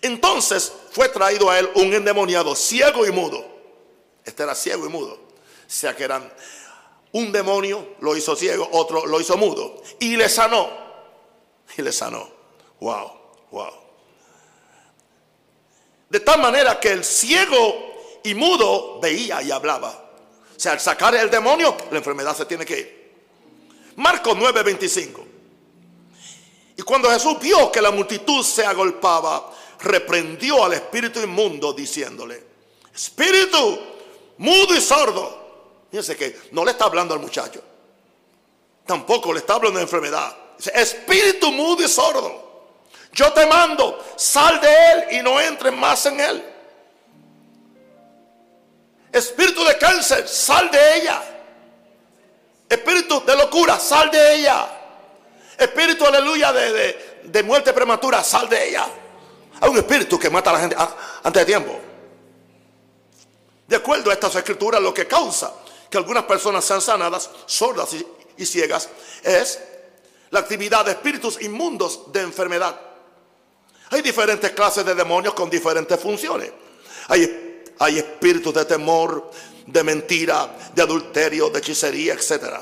[0.00, 3.44] Entonces fue traído a él un endemoniado ciego y mudo.
[4.24, 5.12] Este era ciego y mudo.
[5.12, 5.18] O
[5.66, 6.32] sea que eran
[7.12, 9.82] un demonio lo hizo ciego, otro lo hizo mudo.
[9.98, 10.70] Y le sanó.
[11.76, 12.26] Y le sanó.
[12.80, 13.12] Wow,
[13.50, 13.72] wow.
[16.08, 19.90] De tal manera que el ciego y mudo veía y hablaba.
[20.56, 23.12] O sea, al sacar el demonio, la enfermedad se tiene que ir.
[23.96, 25.29] Marcos 9:25.
[26.76, 32.42] Y cuando Jesús vio que la multitud se agolpaba, reprendió al espíritu inmundo diciéndole,
[32.94, 33.80] espíritu
[34.38, 35.38] mudo y sordo.
[35.90, 37.62] Fíjense que no le está hablando al muchacho.
[38.86, 40.36] Tampoco le está hablando de enfermedad.
[40.56, 42.50] Dice, espíritu mudo y sordo.
[43.12, 46.44] Yo te mando, sal de él y no entres más en él.
[49.12, 51.22] Espíritu de cáncer, sal de ella.
[52.68, 54.79] Espíritu de locura, sal de ella.
[55.60, 58.88] Espíritu, aleluya, de, de muerte prematura, sal de ella.
[59.60, 60.76] Hay un espíritu que mata a la gente
[61.22, 61.78] antes de tiempo.
[63.68, 65.52] De acuerdo a estas escrituras, lo que causa
[65.90, 68.06] que algunas personas sean sanadas, sordas y,
[68.38, 68.88] y ciegas,
[69.22, 69.60] es
[70.30, 72.80] la actividad de espíritus inmundos de enfermedad.
[73.90, 76.50] Hay diferentes clases de demonios con diferentes funciones.
[77.08, 79.30] Hay, hay espíritus de temor,
[79.66, 82.60] de mentira, de adulterio, de hechicería, etc.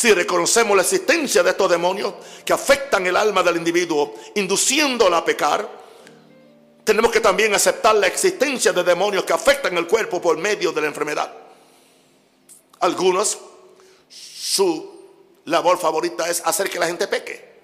[0.00, 5.24] Si reconocemos la existencia de estos demonios que afectan el alma del individuo, induciéndola a
[5.26, 5.68] pecar,
[6.82, 10.80] tenemos que también aceptar la existencia de demonios que afectan el cuerpo por medio de
[10.80, 11.30] la enfermedad.
[12.78, 13.38] Algunos,
[14.08, 14.90] su
[15.44, 17.60] labor favorita es hacer que la gente peque.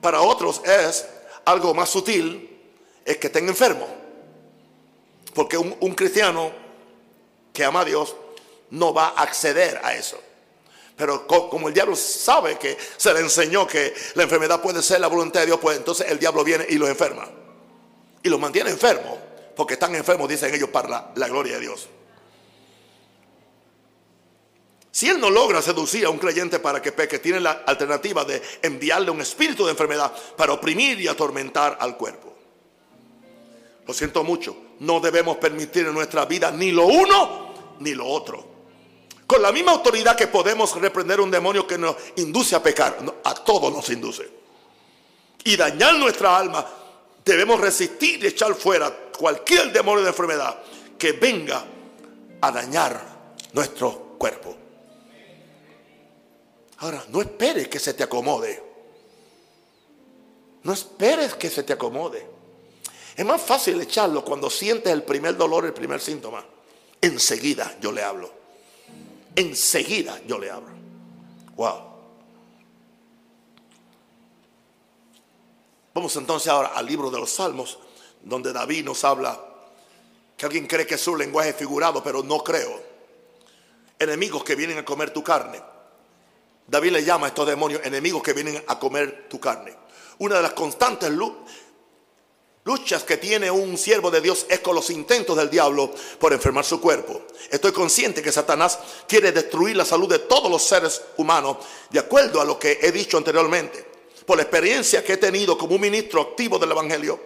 [0.00, 1.04] Para otros es
[1.46, 2.60] algo más sutil,
[3.04, 3.88] es que estén enfermos.
[5.34, 6.52] Porque un, un cristiano
[7.52, 8.14] que ama a Dios
[8.70, 10.20] no va a acceder a eso.
[10.96, 15.08] Pero como el diablo sabe que se le enseñó que la enfermedad puede ser la
[15.08, 17.28] voluntad de Dios, pues entonces el diablo viene y los enferma.
[18.22, 19.18] Y los mantiene enfermos,
[19.54, 21.88] porque están enfermos, dicen ellos, para la, gloria de Dios.
[24.90, 28.40] Si él no logra seducir a un creyente para que peque, tiene la alternativa de
[28.62, 32.34] enviarle un espíritu de enfermedad para oprimir y atormentar al cuerpo.
[33.86, 38.55] Lo siento mucho, no debemos permitir en nuestra vida ni lo uno ni lo otro.
[39.26, 43.34] Con la misma autoridad que podemos reprender un demonio que nos induce a pecar, a
[43.34, 44.28] todos nos induce.
[45.42, 46.64] Y dañar nuestra alma,
[47.24, 50.58] debemos resistir y echar fuera cualquier demonio de enfermedad
[50.96, 51.64] que venga
[52.40, 53.02] a dañar
[53.52, 54.56] nuestro cuerpo.
[56.78, 58.62] Ahora, no esperes que se te acomode.
[60.62, 62.24] No esperes que se te acomode.
[63.16, 66.44] Es más fácil echarlo cuando sientes el primer dolor, el primer síntoma.
[67.00, 68.35] Enseguida yo le hablo
[69.36, 70.74] enseguida yo le abro.
[71.54, 71.82] Wow.
[75.94, 77.78] Vamos entonces ahora al libro de los Salmos,
[78.22, 79.40] donde David nos habla
[80.36, 82.82] que alguien cree que es un lenguaje figurado, pero no creo.
[83.98, 85.62] Enemigos que vienen a comer tu carne.
[86.66, 89.74] David le llama a estos demonios enemigos que vienen a comer tu carne.
[90.18, 91.10] Una de las constantes
[92.66, 96.64] luchas que tiene un siervo de Dios es con los intentos del diablo por enfermar
[96.64, 97.22] su cuerpo.
[97.48, 101.58] Estoy consciente que Satanás quiere destruir la salud de todos los seres humanos,
[101.90, 103.86] de acuerdo a lo que he dicho anteriormente.
[104.26, 107.20] Por la experiencia que he tenido como un ministro activo del Evangelio,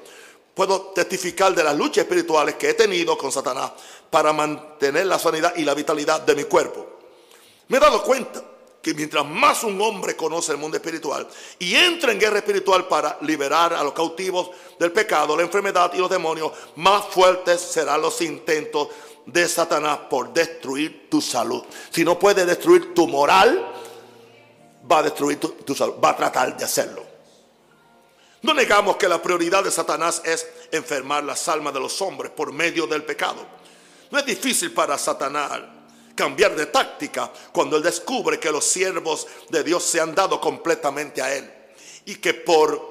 [0.54, 3.72] puedo testificar de las luchas espirituales que he tenido con Satanás
[4.10, 6.86] para mantener la sanidad y la vitalidad de mi cuerpo.
[7.68, 8.44] Me he dado cuenta
[8.82, 11.28] que mientras más un hombre conoce el mundo espiritual
[11.58, 15.98] y entra en guerra espiritual para liberar a los cautivos del pecado, la enfermedad y
[15.98, 18.88] los demonios, más fuertes serán los intentos
[19.26, 21.62] de Satanás por destruir tu salud.
[21.90, 23.70] Si no puede destruir tu moral,
[24.90, 27.04] va a destruir tu, tu salud, va a tratar de hacerlo.
[28.42, 32.52] No negamos que la prioridad de Satanás es enfermar las almas de los hombres por
[32.52, 33.46] medio del pecado.
[34.10, 35.60] No es difícil para Satanás
[36.20, 41.22] cambiar de táctica cuando él descubre que los siervos de Dios se han dado completamente
[41.22, 41.50] a él
[42.04, 42.90] y que por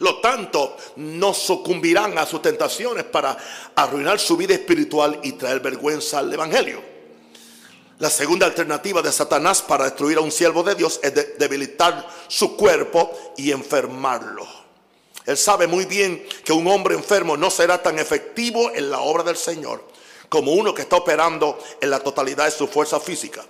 [0.00, 3.38] lo tanto no sucumbirán a sus tentaciones para
[3.74, 6.82] arruinar su vida espiritual y traer vergüenza al evangelio.
[8.00, 12.54] La segunda alternativa de Satanás para destruir a un siervo de Dios es debilitar su
[12.54, 14.46] cuerpo y enfermarlo.
[15.24, 19.22] Él sabe muy bien que un hombre enfermo no será tan efectivo en la obra
[19.22, 19.95] del Señor
[20.28, 23.44] como uno que está operando en la totalidad de su fuerza física.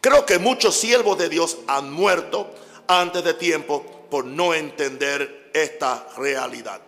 [0.00, 2.52] Creo que muchos siervos de Dios han muerto
[2.86, 6.80] antes de tiempo por no entender esta realidad.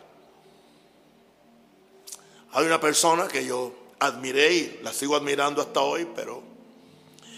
[2.53, 6.43] Hay una persona que yo admiré y la sigo admirando hasta hoy, pero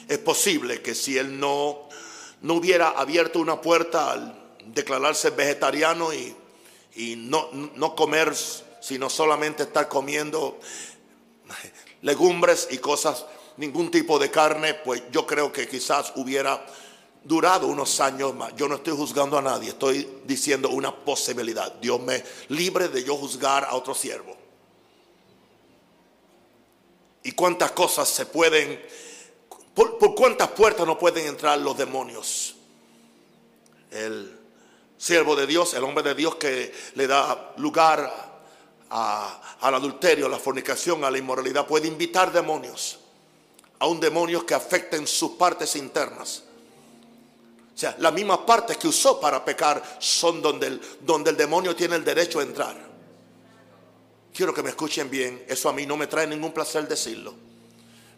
[0.09, 1.89] es posible que si él no,
[2.43, 6.34] no hubiera abierto una puerta al declararse vegetariano y,
[6.97, 8.34] y no, no comer,
[8.80, 10.59] sino solamente estar comiendo
[12.03, 13.26] legumbres y cosas,
[13.57, 16.64] ningún tipo de carne, pues yo creo que quizás hubiera
[17.26, 18.55] durado unos años más.
[18.55, 21.72] Yo no estoy juzgando a nadie, estoy diciendo una posibilidad.
[21.74, 24.36] Dios me libre de yo juzgar a otro siervo.
[27.24, 28.80] Y cuántas cosas se pueden,
[29.74, 32.55] por, cuántas puertas no pueden entrar los demonios.
[33.90, 34.38] El
[34.97, 38.26] siervo de Dios, el hombre de Dios que le da lugar
[38.91, 42.99] al adulterio, a la fornicación, a la inmoralidad, puede invitar demonios,
[43.78, 46.43] a un demonio que afecten sus partes internas.
[47.74, 51.76] O sea, las mismas partes que usó para pecar son donde el, donde el demonio
[51.76, 52.74] tiene el derecho a entrar.
[54.32, 57.34] Quiero que me escuchen bien, eso a mí no me trae ningún placer decirlo,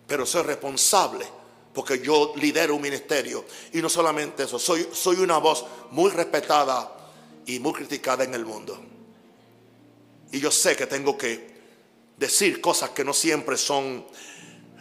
[0.07, 1.27] pero soy responsable
[1.73, 6.93] porque yo lidero un ministerio y no solamente eso, soy, soy una voz muy respetada
[7.47, 8.81] y muy criticada en el mundo.
[10.33, 11.59] Y yo sé que tengo que
[12.16, 14.07] decir cosas que no siempre son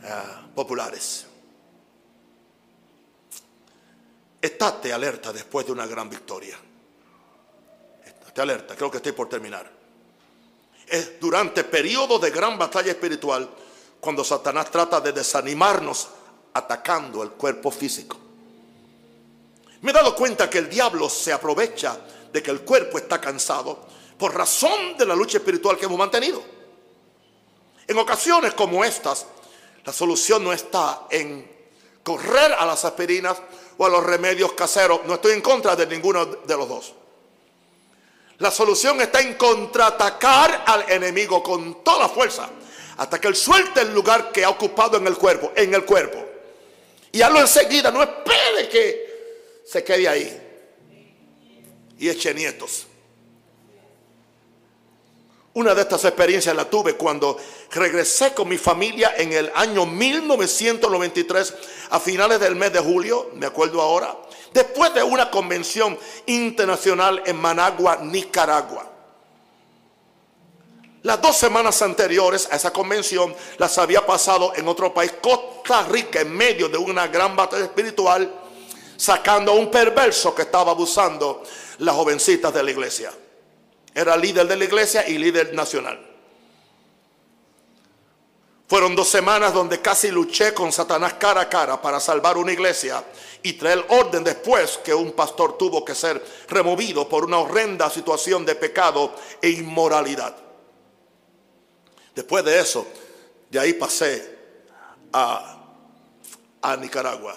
[0.03, 0.23] eh,
[0.53, 1.25] populares.
[4.41, 6.57] Estate alerta después de una gran victoria.
[8.05, 9.71] Estate alerta, creo que estoy por terminar.
[10.85, 13.49] Es durante periodos de gran batalla espiritual
[13.99, 16.09] cuando Satanás trata de desanimarnos
[16.53, 18.17] atacando el cuerpo físico.
[19.81, 21.99] Me he dado cuenta que el diablo se aprovecha
[22.31, 23.85] de que el cuerpo está cansado
[24.17, 26.43] por razón de la lucha espiritual que hemos mantenido.
[27.87, 29.25] En ocasiones como estas,
[29.85, 31.49] la solución no está en
[32.03, 33.37] correr a las aspirinas
[33.77, 35.01] o a los remedios caseros.
[35.05, 36.93] No estoy en contra de ninguno de los dos.
[38.39, 42.49] La solución está en contraatacar al enemigo con toda fuerza
[42.97, 46.23] hasta que él suelte el lugar que ha ocupado en el cuerpo, en el cuerpo.
[47.11, 50.41] Y hazlo enseguida, no espere que se quede ahí
[51.97, 52.87] y eche nietos.
[55.57, 57.35] Una de estas experiencias la tuve cuando
[57.71, 61.53] regresé con mi familia en el año 1993,
[61.89, 64.15] a finales del mes de julio, me acuerdo ahora,
[64.53, 65.97] después de una convención
[66.27, 68.87] internacional en Managua, Nicaragua.
[71.01, 76.21] Las dos semanas anteriores a esa convención las había pasado en otro país, Costa Rica,
[76.21, 78.31] en medio de una gran batalla espiritual,
[78.95, 81.41] sacando a un perverso que estaba abusando
[81.79, 83.11] las jovencitas de la iglesia.
[83.97, 85.99] Era líder de la iglesia y líder nacional.
[88.67, 93.03] Fueron dos semanas donde casi luché con Satanás cara a cara para salvar una iglesia
[93.41, 98.45] y traer orden después que un pastor tuvo que ser removido por una horrenda situación
[98.45, 100.35] de pecado e inmoralidad.
[102.13, 102.85] Después de eso,
[103.49, 104.37] de ahí pasé
[105.11, 105.59] a,
[106.61, 107.35] a Nicaragua.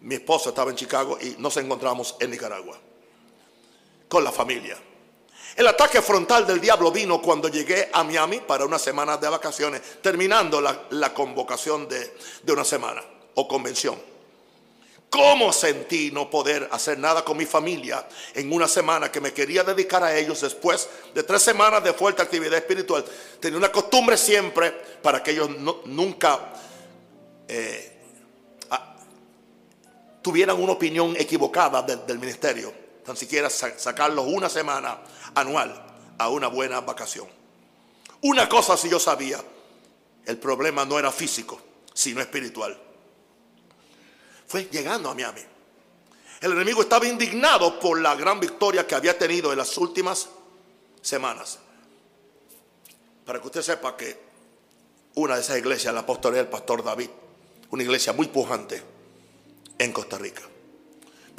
[0.00, 2.76] Mi esposa estaba en Chicago y nos encontramos en Nicaragua
[4.08, 4.76] con la familia.
[5.56, 9.80] El ataque frontal del diablo vino cuando llegué a Miami para una semana de vacaciones,
[10.02, 13.02] terminando la, convocación de, de una semana
[13.34, 13.96] o convención.
[15.08, 19.62] ¿Cómo sentí no poder hacer nada con mi familia en una semana que me quería
[19.62, 23.02] dedicar a ellos después de tres semanas de fuerte actividad espiritual?
[23.40, 25.48] Tenía una costumbre siempre para que ellos
[25.86, 26.52] nunca
[27.48, 27.96] eh,
[30.20, 34.98] tuvieran una opinión equivocada del ministerio, tan siquiera sacarlos una semana
[35.36, 35.84] anual
[36.18, 37.28] a una buena vacación.
[38.22, 39.42] Una cosa si yo sabía,
[40.24, 41.60] el problema no era físico,
[41.94, 42.76] sino espiritual.
[44.48, 45.42] Fue llegando a Miami.
[46.40, 50.28] El enemigo estaba indignado por la gran victoria que había tenido en las últimas
[51.00, 51.58] semanas.
[53.24, 54.26] Para que usted sepa que
[55.14, 57.10] una de esas iglesias, la apostolía del pastor David,
[57.70, 58.82] una iglesia muy pujante
[59.78, 60.42] en Costa Rica.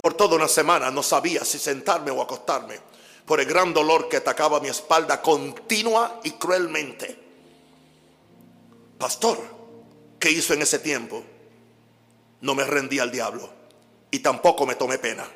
[0.02, 2.80] Por toda una semana no sabía si sentarme o acostarme
[3.28, 7.20] por el gran dolor que atacaba mi espalda continua y cruelmente.
[8.98, 9.38] Pastor,
[10.18, 11.22] ¿qué hizo en ese tiempo?
[12.40, 13.50] No me rendí al diablo
[14.10, 15.30] y tampoco me tomé pena.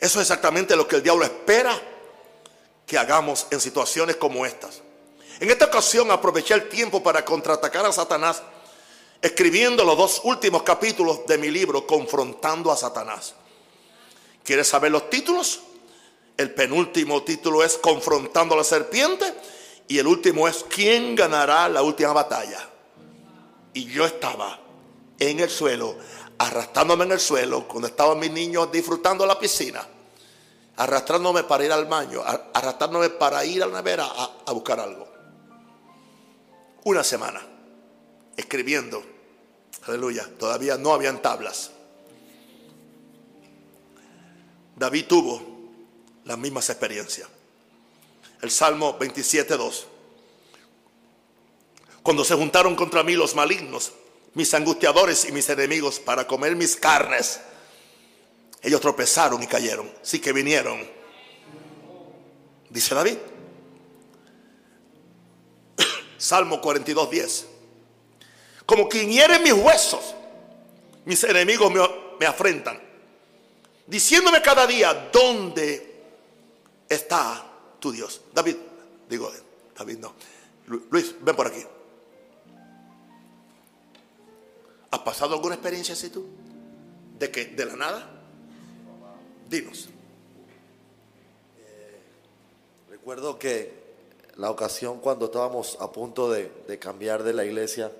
[0.00, 1.80] Eso es exactamente lo que el diablo espera
[2.84, 4.82] que hagamos en situaciones como estas.
[5.38, 8.42] En esta ocasión aproveché el tiempo para contraatacar a Satanás
[9.22, 13.34] escribiendo los dos últimos capítulos de mi libro, Confrontando a Satanás.
[14.42, 15.60] ¿Quieres saber los títulos?
[16.38, 19.34] El penúltimo título es Confrontando a la serpiente.
[19.88, 22.60] Y el último es ¿Quién ganará la última batalla?
[23.74, 24.60] Y yo estaba
[25.18, 25.96] en el suelo,
[26.38, 29.84] arrastrándome en el suelo, cuando estaban mis niños disfrutando la piscina,
[30.76, 35.08] arrastrándome para ir al baño, arrastrándome para ir a la nevera a, buscar algo.
[36.84, 37.44] una semana
[38.36, 39.02] escribiendo.
[39.88, 40.28] Aleluya.
[40.38, 41.72] Todavía no habían tablas.
[44.76, 45.47] David tuvo
[46.28, 47.26] las mismas experiencias.
[48.42, 49.84] El Salmo 27.2.
[52.02, 53.92] Cuando se juntaron contra mí los malignos,
[54.34, 57.40] mis angustiadores y mis enemigos para comer mis carnes,
[58.62, 59.90] ellos tropezaron y cayeron.
[60.02, 60.86] Sí que vinieron.
[62.68, 63.16] Dice David.
[66.18, 67.46] Salmo 42.10.
[68.66, 70.14] Como quien hiere mis huesos,
[71.06, 71.80] mis enemigos me,
[72.20, 72.86] me afrentan
[73.86, 75.87] diciéndome cada día, ¿dónde
[76.88, 77.44] está
[77.80, 78.22] tu Dios?
[78.32, 78.56] David,
[79.08, 79.30] digo,
[79.76, 80.14] David no.
[80.90, 81.64] Luis, ven por aquí.
[84.90, 86.26] ¿Has pasado alguna experiencia así tú?
[87.18, 88.10] ¿De que ¿De la nada?
[89.48, 89.88] Dinos.
[91.58, 92.00] Eh,
[92.90, 93.72] recuerdo que
[94.36, 97.92] la ocasión cuando estábamos a punto de, de cambiar de la iglesia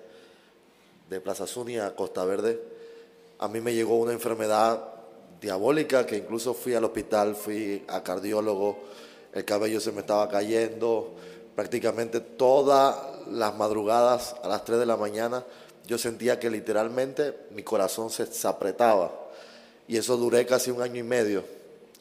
[1.09, 2.63] de Plaza Zunia a Costa Verde,
[3.39, 4.98] a mí me llegó una enfermedad
[5.41, 8.79] diabólica que incluso fui al hospital, fui a cardiólogo,
[9.33, 11.15] el cabello se me estaba cayendo,
[11.55, 12.97] prácticamente todas
[13.31, 15.45] las madrugadas a las 3 de la mañana
[15.89, 19.11] yo sentía que literalmente mi corazón se, apretaba.
[19.89, 21.43] Y eso duré casi un año y medio,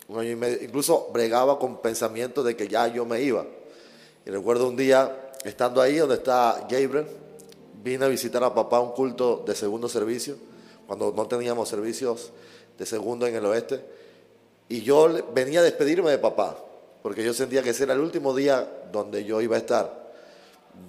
[0.10, 3.46] un año y medio, incluso bregaba con pensamientos de que ya yo me iba.
[4.26, 7.08] Y recuerdo un día, estando ahí donde está Gabriel,
[7.82, 10.36] vine a visitar a papá un culto de segundo servicio,
[10.86, 12.32] cuando no teníamos servicios
[12.78, 13.82] de segundo en el oeste.
[14.70, 16.58] Y yo venía a despedirme de papá,
[17.02, 20.08] porque yo sentía que ese era el último día donde yo iba a estar.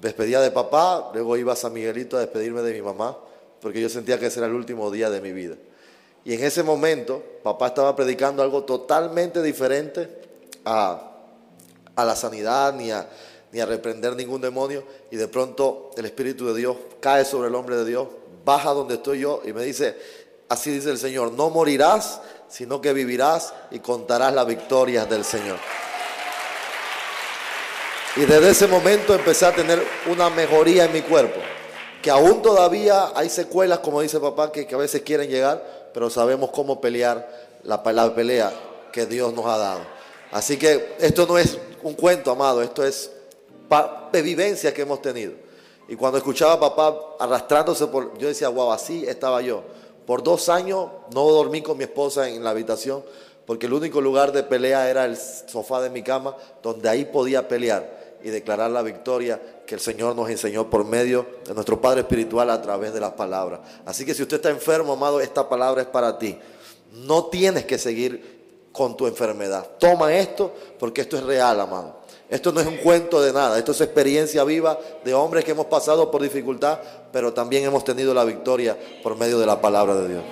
[0.01, 3.17] Despedía de papá, luego iba a San Miguelito a despedirme de mi mamá,
[3.61, 5.57] porque yo sentía que ese era el último día de mi vida.
[6.25, 10.09] Y en ese momento, papá estaba predicando algo totalmente diferente
[10.65, 11.13] a,
[11.95, 13.09] a la sanidad, ni a,
[13.53, 14.85] ni a reprender ningún demonio.
[15.11, 18.09] Y de pronto el Espíritu de Dios cae sobre el hombre de Dios,
[18.45, 19.97] baja donde estoy yo y me dice,
[20.49, 25.59] Así dice el Señor, no morirás, sino que vivirás y contarás las victorias del Señor.
[28.17, 29.81] Y desde ese momento empecé a tener
[30.11, 31.39] una mejoría en mi cuerpo,
[32.03, 36.51] que aún todavía hay secuelas, como dice papá, que, a veces quieren llegar, pero sabemos
[36.51, 37.29] cómo pelear
[37.63, 38.53] la, la pelea
[38.93, 39.81] que Dios nos ha dado.
[40.33, 43.11] Así que esto no es un cuento, amado, esto es
[44.13, 45.33] de vivencia que hemos tenido.
[45.89, 49.63] Y cuando escuchaba a papá arrastrándose por, yo decía, guau, así estaba yo.
[50.09, 53.05] Por dos años no dormí con mi esposa en la habitación
[53.45, 57.47] porque el único lugar de pelea era el sofá de mi cama donde ahí podía
[57.47, 62.01] pelear y declarar la victoria que el Señor nos enseñó por medio de nuestro Padre
[62.01, 63.61] Espiritual a través de las palabras.
[63.85, 66.39] Así que si usted está enfermo, amado, esta palabra es para ti.
[66.91, 69.73] No tienes que seguir con tu enfermedad.
[69.79, 71.98] Toma esto porque esto es real, amado.
[72.29, 75.67] Esto no es un cuento de nada, esto es experiencia viva de hombres que hemos
[75.67, 76.79] pasado por dificultad,
[77.11, 80.25] pero también hemos tenido la victoria por medio de la palabra de Dios.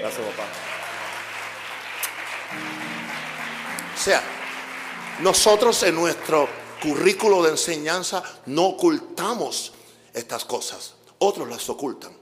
[0.00, 0.48] Gracias, papá.
[3.94, 4.22] O sea,
[5.20, 6.48] nosotros en nuestro
[6.82, 9.74] currículo de enseñanza no ocultamos
[10.14, 12.12] estas cosas, otros las ocultan.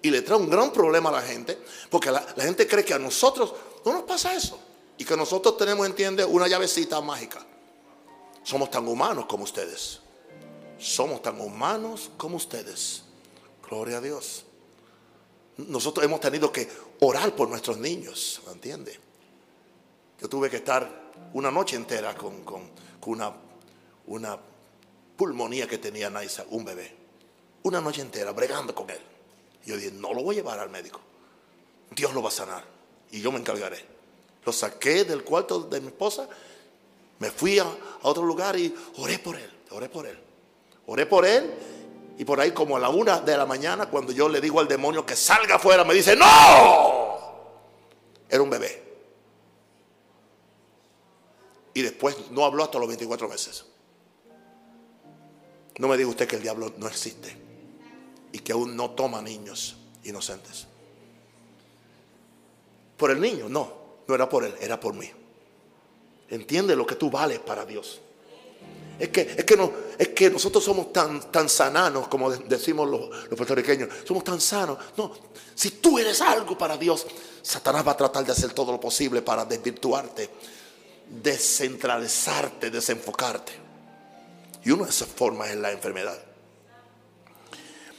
[0.00, 1.58] Y le trae un gran problema a la gente,
[1.90, 3.52] porque la, la gente cree que a nosotros
[3.84, 4.58] no nos pasa eso.
[4.96, 7.44] Y que nosotros tenemos, entiende, una llavecita mágica.
[8.42, 10.00] Somos tan humanos como ustedes.
[10.78, 13.02] Somos tan humanos como ustedes.
[13.68, 14.44] Gloria a Dios.
[15.56, 16.68] Nosotros hemos tenido que
[17.00, 18.98] orar por nuestros niños, ¿me entiende?
[20.20, 22.42] Yo tuve que estar una noche entera con,
[23.06, 23.32] una,
[24.06, 24.38] una
[25.16, 26.96] pulmonía que tenía Naisa, un bebé.
[27.62, 29.00] Una noche entera bregando con él.
[29.66, 31.00] Yo dije, no lo voy a llevar al médico.
[31.90, 32.64] Dios lo va a sanar.
[33.10, 33.84] Y yo me encargaré.
[34.44, 36.28] Lo saqué del cuarto de mi esposa
[37.20, 37.66] me fui a,
[38.02, 40.18] otro lugar y oré por él, oré por él.
[40.86, 41.54] Oré por él
[42.18, 44.66] y por ahí como a la una de la mañana cuando yo le digo al
[44.66, 46.26] demonio que salga afuera, me dice, no.
[48.28, 48.82] Era un bebé.
[51.74, 53.66] Y después no habló hasta los 24 meses.
[55.78, 57.36] No me diga usted que el diablo no existe
[58.32, 60.66] y que aún no toma niños inocentes.
[62.96, 63.72] Por el niño, no,
[64.08, 65.10] no era por él, era por mí.
[66.30, 68.00] Entiende lo que tú vales para Dios.
[68.98, 73.08] Es que, es que, no, es que nosotros somos tan, tan sananos, como decimos los,
[73.28, 73.88] los puertorriqueños.
[74.06, 74.78] Somos tan sanos.
[74.96, 75.12] No,
[75.54, 77.06] si tú eres algo para Dios,
[77.42, 80.28] Satanás va a tratar de hacer todo lo posible para desvirtuarte,
[81.08, 83.52] descentralizarte, desenfocarte.
[84.64, 86.18] Y una de esas formas es la enfermedad.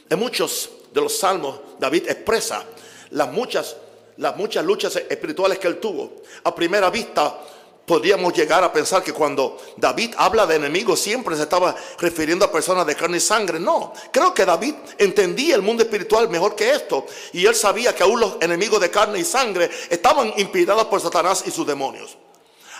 [0.07, 2.63] En muchos de los salmos, David expresa
[3.09, 3.75] las muchas,
[4.17, 6.21] las muchas luchas espirituales que él tuvo.
[6.43, 7.39] A primera vista,
[7.85, 12.51] podríamos llegar a pensar que cuando David habla de enemigos siempre se estaba refiriendo a
[12.51, 13.59] personas de carne y sangre.
[13.59, 17.05] No, creo que David entendía el mundo espiritual mejor que esto.
[17.33, 21.43] Y él sabía que aún los enemigos de carne y sangre estaban inspirados por Satanás
[21.45, 22.17] y sus demonios.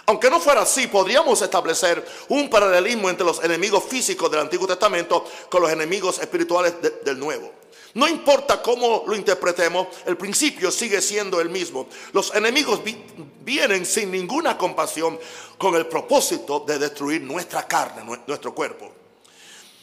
[0.06, 5.26] Aunque no fuera así, podríamos establecer un paralelismo entre los enemigos físicos del Antiguo Testamento
[5.50, 6.74] con los enemigos espirituales
[7.04, 7.52] del Nuevo.
[7.94, 11.88] No importa cómo lo interpretemos, el principio sigue siendo el mismo.
[12.14, 12.82] Los enemigos
[13.42, 15.20] vienen sin ninguna compasión
[15.58, 18.92] con el propósito de destruir nuestra carne, nuestro cuerpo.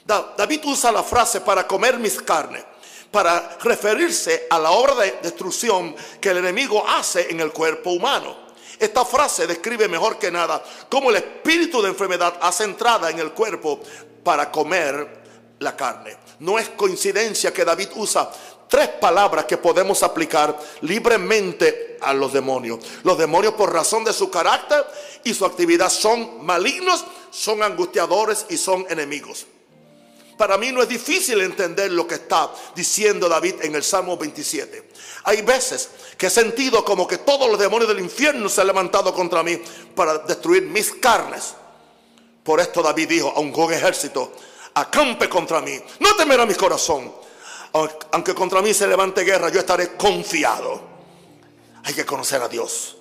[0.04, 2.64] David usa la frase para comer mis carnes
[3.10, 8.48] para referirse a la obra de destrucción que el enemigo hace en el cuerpo humano.
[8.78, 13.32] Esta frase describe mejor que nada cómo el espíritu de enfermedad hace entrada en el
[13.32, 13.80] cuerpo
[14.22, 16.16] para comer la carne.
[16.40, 18.30] No es coincidencia que David usa
[18.68, 22.78] tres palabras que podemos aplicar libremente a los demonios.
[23.02, 24.84] Los demonios por razón de su carácter
[25.24, 29.46] y su actividad son malignos, son angustiadores y son enemigos.
[30.36, 34.88] Para mí no es difícil entender lo que está diciendo David en el Salmo 27.
[35.24, 39.12] Hay veces que he sentido como que todos los demonios del infierno se han levantado
[39.12, 39.60] contra mí
[39.96, 41.54] para destruir mis carnes.
[42.44, 44.32] Por esto David dijo, a un ejército
[44.80, 45.78] acampe contra mí.
[46.00, 47.12] No temerá mi corazón.
[48.12, 50.80] Aunque contra mí se levante guerra, yo estaré confiado.
[51.84, 52.96] Hay que conocer a Dios.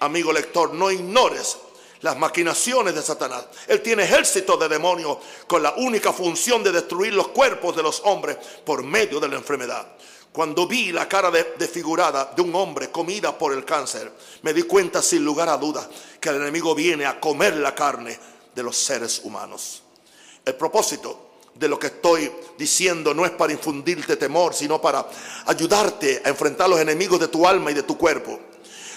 [0.00, 1.56] Amigo lector, no ignores
[2.00, 3.46] las maquinaciones de Satanás.
[3.66, 8.02] Él tiene ejército de demonios con la única función de destruir los cuerpos de los
[8.04, 9.86] hombres por medio de la enfermedad.
[10.30, 15.00] Cuando vi la cara desfigurada de un hombre comida por el cáncer, me di cuenta
[15.00, 15.88] sin lugar a dudas
[16.20, 18.18] que el enemigo viene a comer la carne
[18.52, 19.83] de los seres humanos.
[20.44, 25.06] El propósito de lo que estoy diciendo no es para infundirte temor, sino para
[25.46, 28.40] ayudarte a enfrentar los enemigos de tu alma y de tu cuerpo.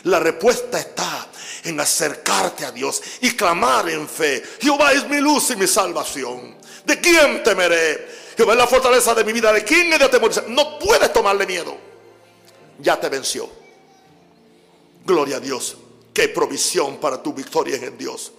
[0.03, 1.27] La respuesta está
[1.63, 4.43] en acercarte a Dios y clamar en fe.
[4.59, 6.55] Jehová es mi luz y mi salvación.
[6.85, 8.07] ¿De quién temeré?
[8.35, 9.51] Jehová es la fortaleza de mi vida.
[9.51, 10.49] ¿De quién he de temer?
[10.49, 11.75] No puedes tomarle miedo.
[12.79, 13.49] Ya te venció.
[15.05, 15.77] Gloria a Dios.
[16.13, 18.31] Qué provisión para tu victoria en Dios.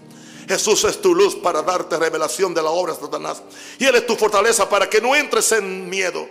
[0.48, 3.42] Jesús es tu luz para darte revelación de la obra de Satanás.
[3.78, 6.26] Y Él es tu fortaleza para que no entres en miedo.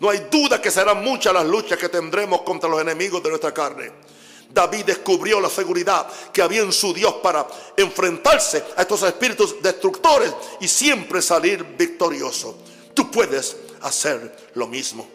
[0.00, 3.54] No hay duda que serán muchas las luchas que tendremos contra los enemigos de nuestra
[3.54, 3.90] carne.
[4.50, 7.46] David descubrió la seguridad que había en su Dios para
[7.76, 12.58] enfrentarse a estos espíritus destructores y siempre salir victorioso.
[12.92, 15.08] Tú puedes hacer lo mismo.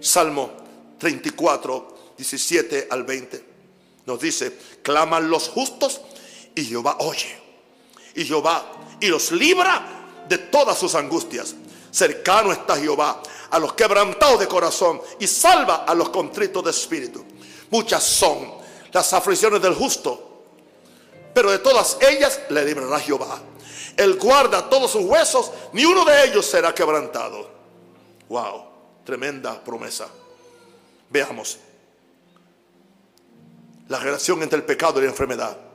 [0.00, 0.52] Salmo
[0.98, 3.44] 34, 17 al 20
[4.04, 6.02] nos dice, claman los justos
[6.54, 7.45] y Jehová oye
[8.16, 8.64] y Jehová
[8.98, 9.82] y los libra
[10.28, 11.54] de todas sus angustias.
[11.90, 17.24] Cercano está Jehová a los quebrantados de corazón y salva a los contritos de espíritu.
[17.70, 18.54] Muchas son
[18.92, 20.42] las aflicciones del justo,
[21.32, 23.40] pero de todas ellas le librará Jehová.
[23.96, 27.50] Él guarda todos sus huesos, ni uno de ellos será quebrantado.
[28.28, 28.64] Wow,
[29.04, 30.08] tremenda promesa.
[31.08, 31.58] Veamos
[33.88, 35.65] la relación entre el pecado y la enfermedad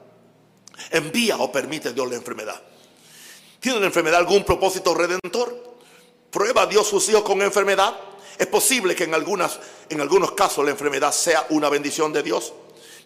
[0.90, 2.62] envía o permite Dios la enfermedad.
[3.60, 5.78] ¿Tiene la enfermedad algún propósito redentor?
[6.32, 7.96] ¿Prueba Dios sus hijos con enfermedad?
[8.38, 9.60] Es posible que en, algunas,
[9.90, 12.54] en algunos casos la enfermedad sea una bendición de Dios.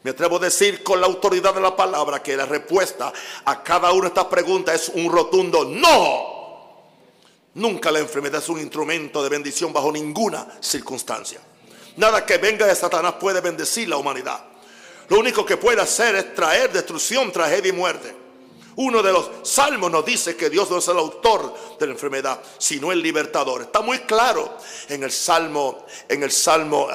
[0.04, 3.12] Me atrevo a decir con la autoridad de la palabra que la respuesta
[3.44, 6.36] a cada una de estas preguntas es un rotundo no.
[7.56, 11.42] Nunca la enfermedad es un instrumento de bendición bajo ninguna circunstancia.
[11.98, 14.42] Nada que venga de Satanás puede bendecir la humanidad.
[15.10, 18.16] Lo único que puede hacer es traer destrucción, tragedia y muerte.
[18.78, 22.42] Uno de los salmos nos dice que Dios no es el autor de la enfermedad,
[22.58, 23.62] sino el libertador.
[23.62, 24.58] Está muy claro
[24.90, 26.90] en el salmo, en el salmo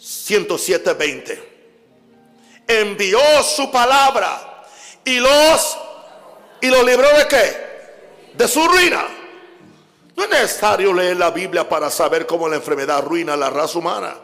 [0.00, 1.44] 107.20.
[2.66, 4.66] Envió su palabra
[5.04, 5.78] y los
[6.60, 7.68] y los libró de qué?
[8.34, 9.17] De su ruina.
[10.18, 14.16] No es necesario leer la Biblia para saber cómo la enfermedad arruina la raza humana.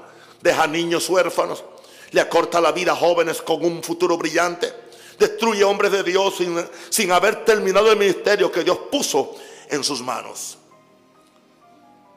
[0.42, 1.62] Deja niños huérfanos,
[2.10, 4.74] le acorta la vida a jóvenes con un futuro brillante,
[5.16, 9.36] destruye hombres de Dios sin, sin haber terminado el ministerio que Dios puso
[9.68, 10.58] en sus manos.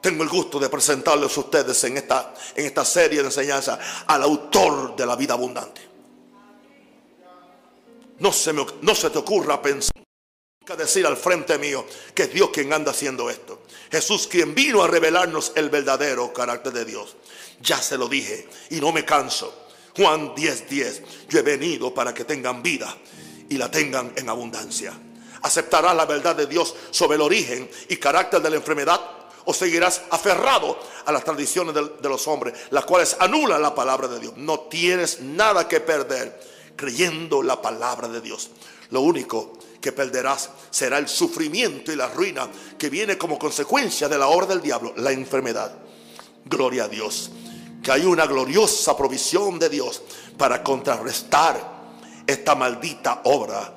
[0.00, 4.24] Tengo el gusto de presentarles a ustedes en esta, en esta serie de enseñanza al
[4.24, 5.88] autor de la vida abundante.
[8.18, 9.98] No se, no se te ocurra pensar
[10.76, 13.62] decir al frente mío que es Dios quien anda haciendo esto.
[13.90, 17.16] Jesús quien vino a revelarnos el verdadero carácter de Dios.
[17.60, 19.66] Ya se lo dije y no me canso.
[19.96, 20.68] Juan 10:10.
[20.68, 22.94] 10, Yo he venido para que tengan vida
[23.48, 24.92] y la tengan en abundancia.
[25.42, 29.00] ¿Aceptarás la verdad de Dios sobre el origen y carácter de la enfermedad
[29.44, 34.06] o seguirás aferrado a las tradiciones de, de los hombres, las cuales anulan la palabra
[34.06, 34.34] de Dios.
[34.36, 36.38] No tienes nada que perder
[36.76, 38.50] creyendo la palabra de Dios.
[38.90, 44.18] Lo único que perderás será el sufrimiento y la ruina que viene como consecuencia de
[44.18, 45.72] la obra del diablo, la enfermedad.
[46.44, 47.30] Gloria a Dios.
[47.82, 50.02] Que hay una gloriosa provisión de Dios
[50.36, 51.78] para contrarrestar
[52.26, 53.74] esta maldita obra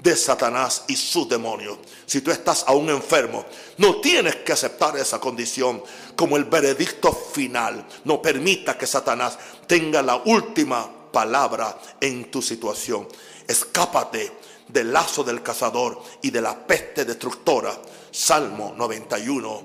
[0.00, 1.78] de Satanás y sus demonios.
[2.06, 3.44] Si tú estás aún enfermo,
[3.78, 5.82] no tienes que aceptar esa condición
[6.14, 7.84] como el veredicto final.
[8.04, 13.08] No permita que Satanás tenga la última palabra en tu situación.
[13.46, 14.32] Escápate
[14.68, 17.80] del lazo del cazador y de la peste destructora.
[18.10, 19.62] Salmo 91,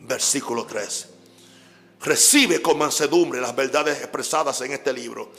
[0.00, 1.08] versículo 3.
[2.00, 5.32] Recibe con mansedumbre las verdades expresadas en este libro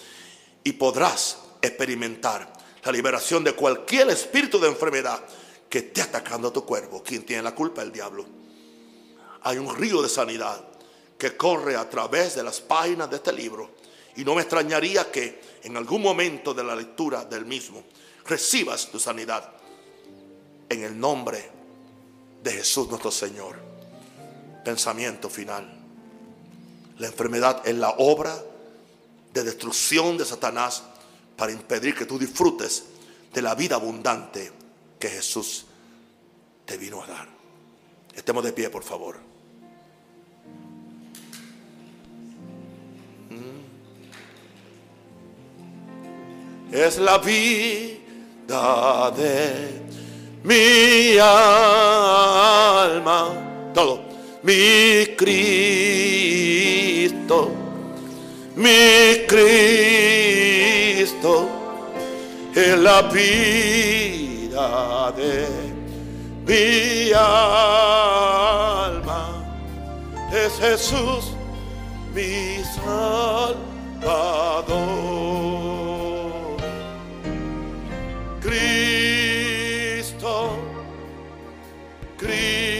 [0.63, 2.51] y podrás experimentar
[2.83, 5.23] la liberación de cualquier espíritu de enfermedad
[5.69, 7.03] que esté atacando a tu cuerpo.
[7.03, 7.81] ¿Quién tiene la culpa?
[7.81, 8.25] El diablo.
[9.43, 10.63] Hay un río de sanidad
[11.17, 13.71] que corre a través de las páginas de este libro.
[14.15, 17.83] Y no me extrañaría que en algún momento de la lectura del mismo
[18.27, 19.49] recibas tu sanidad
[20.69, 21.49] en el nombre
[22.43, 23.57] de Jesús nuestro Señor.
[24.63, 25.73] Pensamiento final.
[26.97, 28.37] La enfermedad es la obra
[29.33, 30.83] de destrucción de Satanás
[31.35, 32.85] para impedir que tú disfrutes
[33.33, 34.51] de la vida abundante
[34.99, 35.65] que Jesús
[36.65, 37.27] te vino a dar.
[38.15, 39.19] Estemos de pie, por favor.
[46.71, 48.06] Es la vida
[48.47, 49.81] de
[50.43, 53.27] mi alma.
[53.73, 53.99] Todo.
[54.43, 55.39] Mi Cristo.
[58.55, 61.49] Mi Cristo.
[62.55, 65.47] Es la vida de
[66.45, 67.33] mi alma.
[70.31, 71.33] Es Jesús
[72.13, 72.63] mi
[74.03, 75.76] Salvador.
[78.47, 80.31] Cristo,
[82.17, 82.79] Cristo,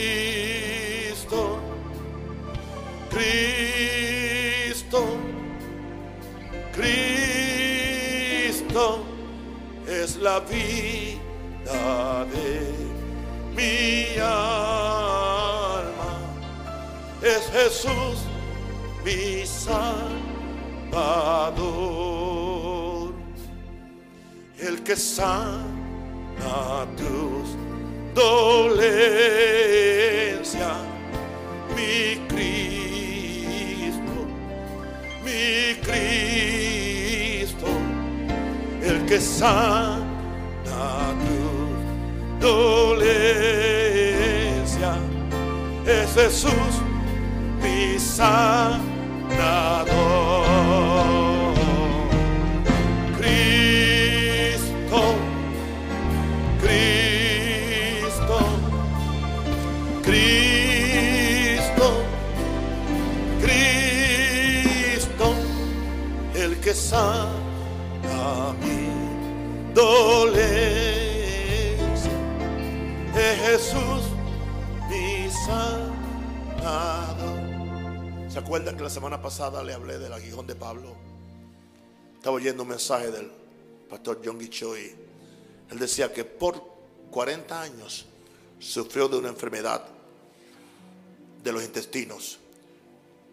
[3.10, 5.02] Cristo,
[6.74, 7.44] Cristo
[9.90, 12.72] es la vida de
[13.54, 15.02] mi alma.
[17.22, 18.24] Es Jesús
[19.04, 20.18] mi Salvador
[24.60, 25.38] el que sana
[26.96, 27.56] tus
[28.16, 28.88] dolencias,
[31.76, 32.68] mi Cristo,
[35.24, 37.68] mi Cristo,
[38.82, 39.86] el que sana
[41.22, 41.78] tus
[42.42, 43.38] dolencias,
[45.86, 46.82] es Jesús,
[47.62, 48.88] mi sanador.
[66.78, 70.52] Que sana mi dolencia,
[73.16, 74.04] es Jesús
[74.90, 77.40] mi sanador.
[78.30, 80.96] ¿Se acuerdan que la semana pasada le hablé del aguijón de Pablo?
[82.16, 83.32] Estaba oyendo un mensaje del
[83.90, 84.94] pastor John Guicho y
[85.72, 86.64] él decía que por
[87.10, 88.06] 40 años
[88.60, 89.84] sufrió de una enfermedad
[91.44, 92.38] de los intestinos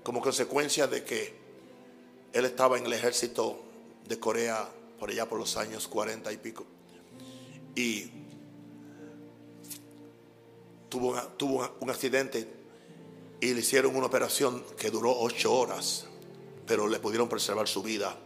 [0.03, 1.44] como consecuencia de que
[2.35, 3.59] él estaba en el ejército
[4.07, 6.67] de Corea por allá por los años 40 y pico
[7.75, 8.11] y
[10.89, 12.49] tuvo, tuvo un accidente
[13.41, 16.07] y le hicieron una operación que duró ocho horas,
[16.67, 18.17] pero le pudieron preservar su vida.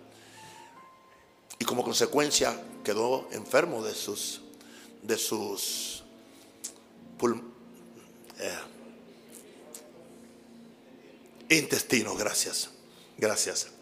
[1.58, 4.42] Y como consecuencia quedó enfermo de sus,
[5.02, 6.04] de sus
[8.38, 8.58] eh,
[11.48, 12.70] intestinos, gracias,
[13.16, 13.77] gracias.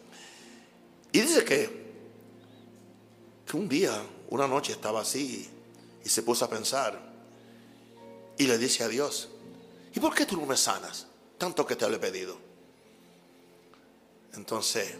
[1.16, 1.70] Y dice que,
[3.46, 5.48] que un día, una noche estaba así
[6.04, 7.00] y se puso a pensar
[8.36, 9.30] y le dice a Dios,
[9.94, 11.06] ¿y por qué tú no me sanas?
[11.38, 12.36] Tanto que te lo he pedido.
[14.34, 14.94] Entonces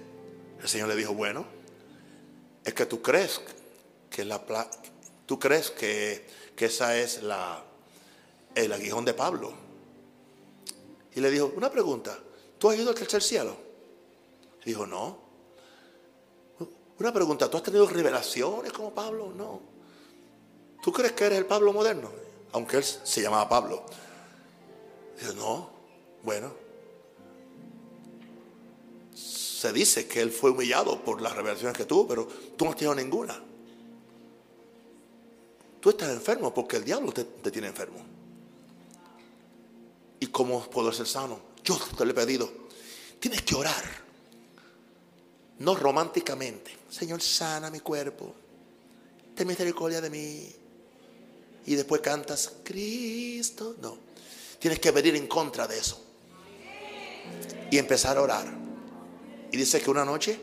[0.62, 1.44] el Señor le dijo, bueno,
[2.64, 3.43] es que tú crees
[4.09, 4.40] que la
[5.26, 6.26] tú crees que,
[6.56, 7.62] que esa es la
[8.55, 9.52] el aguijón de Pablo.
[11.14, 12.18] Y le dijo, una pregunta,
[12.59, 13.55] ¿tú has ido al tercer cielo?
[14.62, 15.26] Y dijo, no.
[16.98, 19.32] Una pregunta, ¿tú has tenido revelaciones como Pablo?
[19.36, 19.60] No.
[20.82, 22.10] ¿Tú crees que eres el Pablo moderno?
[22.52, 23.85] Aunque él se llamaba Pablo.
[25.20, 25.70] Dijo, no.
[26.23, 26.52] Bueno,
[29.14, 32.77] se dice que él fue humillado por las revelaciones que tuvo, pero tú no has
[32.77, 33.43] tenido ninguna.
[35.81, 37.98] Tú estás enfermo porque el diablo te, te tiene enfermo.
[40.18, 41.40] ¿Y cómo puedo ser sano?
[41.62, 42.51] Yo te lo he pedido.
[43.20, 44.05] Tienes que orar.
[45.58, 46.76] No románticamente.
[46.90, 48.34] Señor, sana mi cuerpo.
[49.34, 50.54] Ten misericordia de mí.
[51.66, 53.76] Y después cantas, Cristo.
[53.80, 53.98] No.
[54.58, 56.02] Tienes que venir en contra de eso.
[57.70, 58.46] Y empezar a orar.
[59.50, 60.38] Y dice que una noche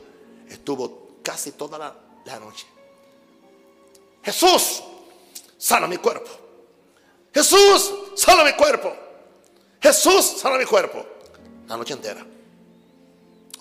[0.50, 1.96] estuvo casi toda la,
[2.26, 2.66] la noche.
[4.24, 4.84] Jesús,
[5.58, 6.30] sana mi cuerpo.
[7.34, 8.96] Jesús, sana mi cuerpo.
[9.82, 11.06] Jesús, sana mi cuerpo.
[11.68, 12.26] La noche entera.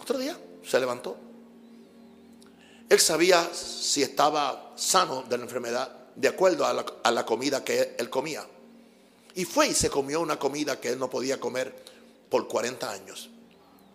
[0.00, 1.31] Otro día se levantó.
[2.93, 8.10] Él sabía si estaba sano de la enfermedad de acuerdo a la, comida que él
[8.10, 8.47] comía.
[9.35, 11.74] Y fue y se comió una comida que él no podía comer
[12.28, 13.31] por 40 años.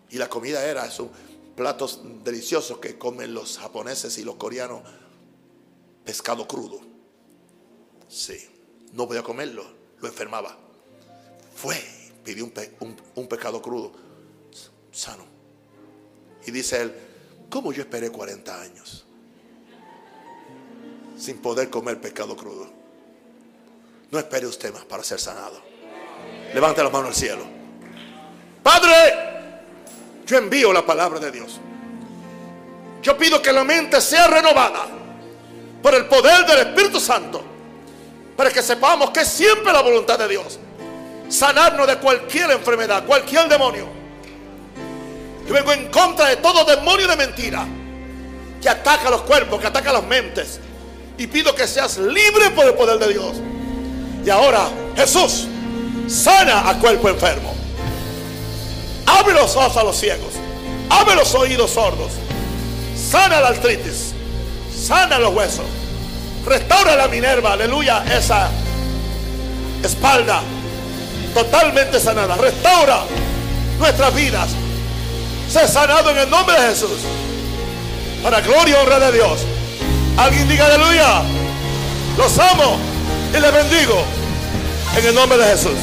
[0.09, 1.09] Y la comida era esos
[1.55, 4.81] platos deliciosos que comen los japoneses y los coreanos,
[6.03, 6.79] pescado crudo.
[8.09, 8.49] Sí,
[8.93, 9.63] no podía comerlo,
[9.99, 10.57] lo enfermaba.
[11.55, 11.79] Fue,
[12.23, 12.45] pidió
[12.79, 13.91] un- un pescado crudo,
[14.91, 15.23] sano.
[16.47, 17.06] Y dice él,
[17.49, 19.05] ¿cómo yo esperé 40 años
[21.17, 22.69] sin poder comer pescado crudo?
[24.11, 25.61] No espere usted más para ser sanado.
[26.53, 27.43] Levante la mano al cielo.
[28.63, 28.93] Padre,
[30.25, 31.59] yo envío la palabra de Dios.
[33.01, 34.87] Yo pido que la mente sea renovada
[35.81, 37.43] por el poder del Espíritu Santo.
[38.35, 40.59] Para que sepamos que es siempre la voluntad de Dios.
[41.29, 43.96] Sanarnos de cualquier enfermedad, cualquier demonio.
[45.47, 47.65] Yo vengo en contra de todo demonio de mentira
[48.61, 50.59] que ataca los cuerpos, que ataca las mentes.
[51.17, 53.37] Y pido que seas libre por el poder de Dios.
[54.25, 55.47] Y ahora, Jesús,
[56.07, 57.55] sana a cuerpo enfermo.
[59.05, 60.33] Abre los ojos a los ciegos.
[60.89, 62.11] Abre los oídos sordos.
[62.95, 64.13] Sana la artritis.
[64.75, 65.65] Sana los huesos.
[66.45, 68.49] Restaura la Minerva, aleluya, esa
[69.83, 70.41] espalda
[71.33, 72.35] totalmente sanada.
[72.35, 73.01] Restaura
[73.79, 74.49] nuestras vidas.
[75.49, 76.99] Sé sanado en el nombre de Jesús.
[78.21, 79.39] Para gloria y honra de Dios.
[80.17, 81.21] Alguien diga aleluya.
[82.17, 82.77] Los amo
[83.35, 84.03] y les bendigo
[84.97, 85.77] en el nombre de Jesús.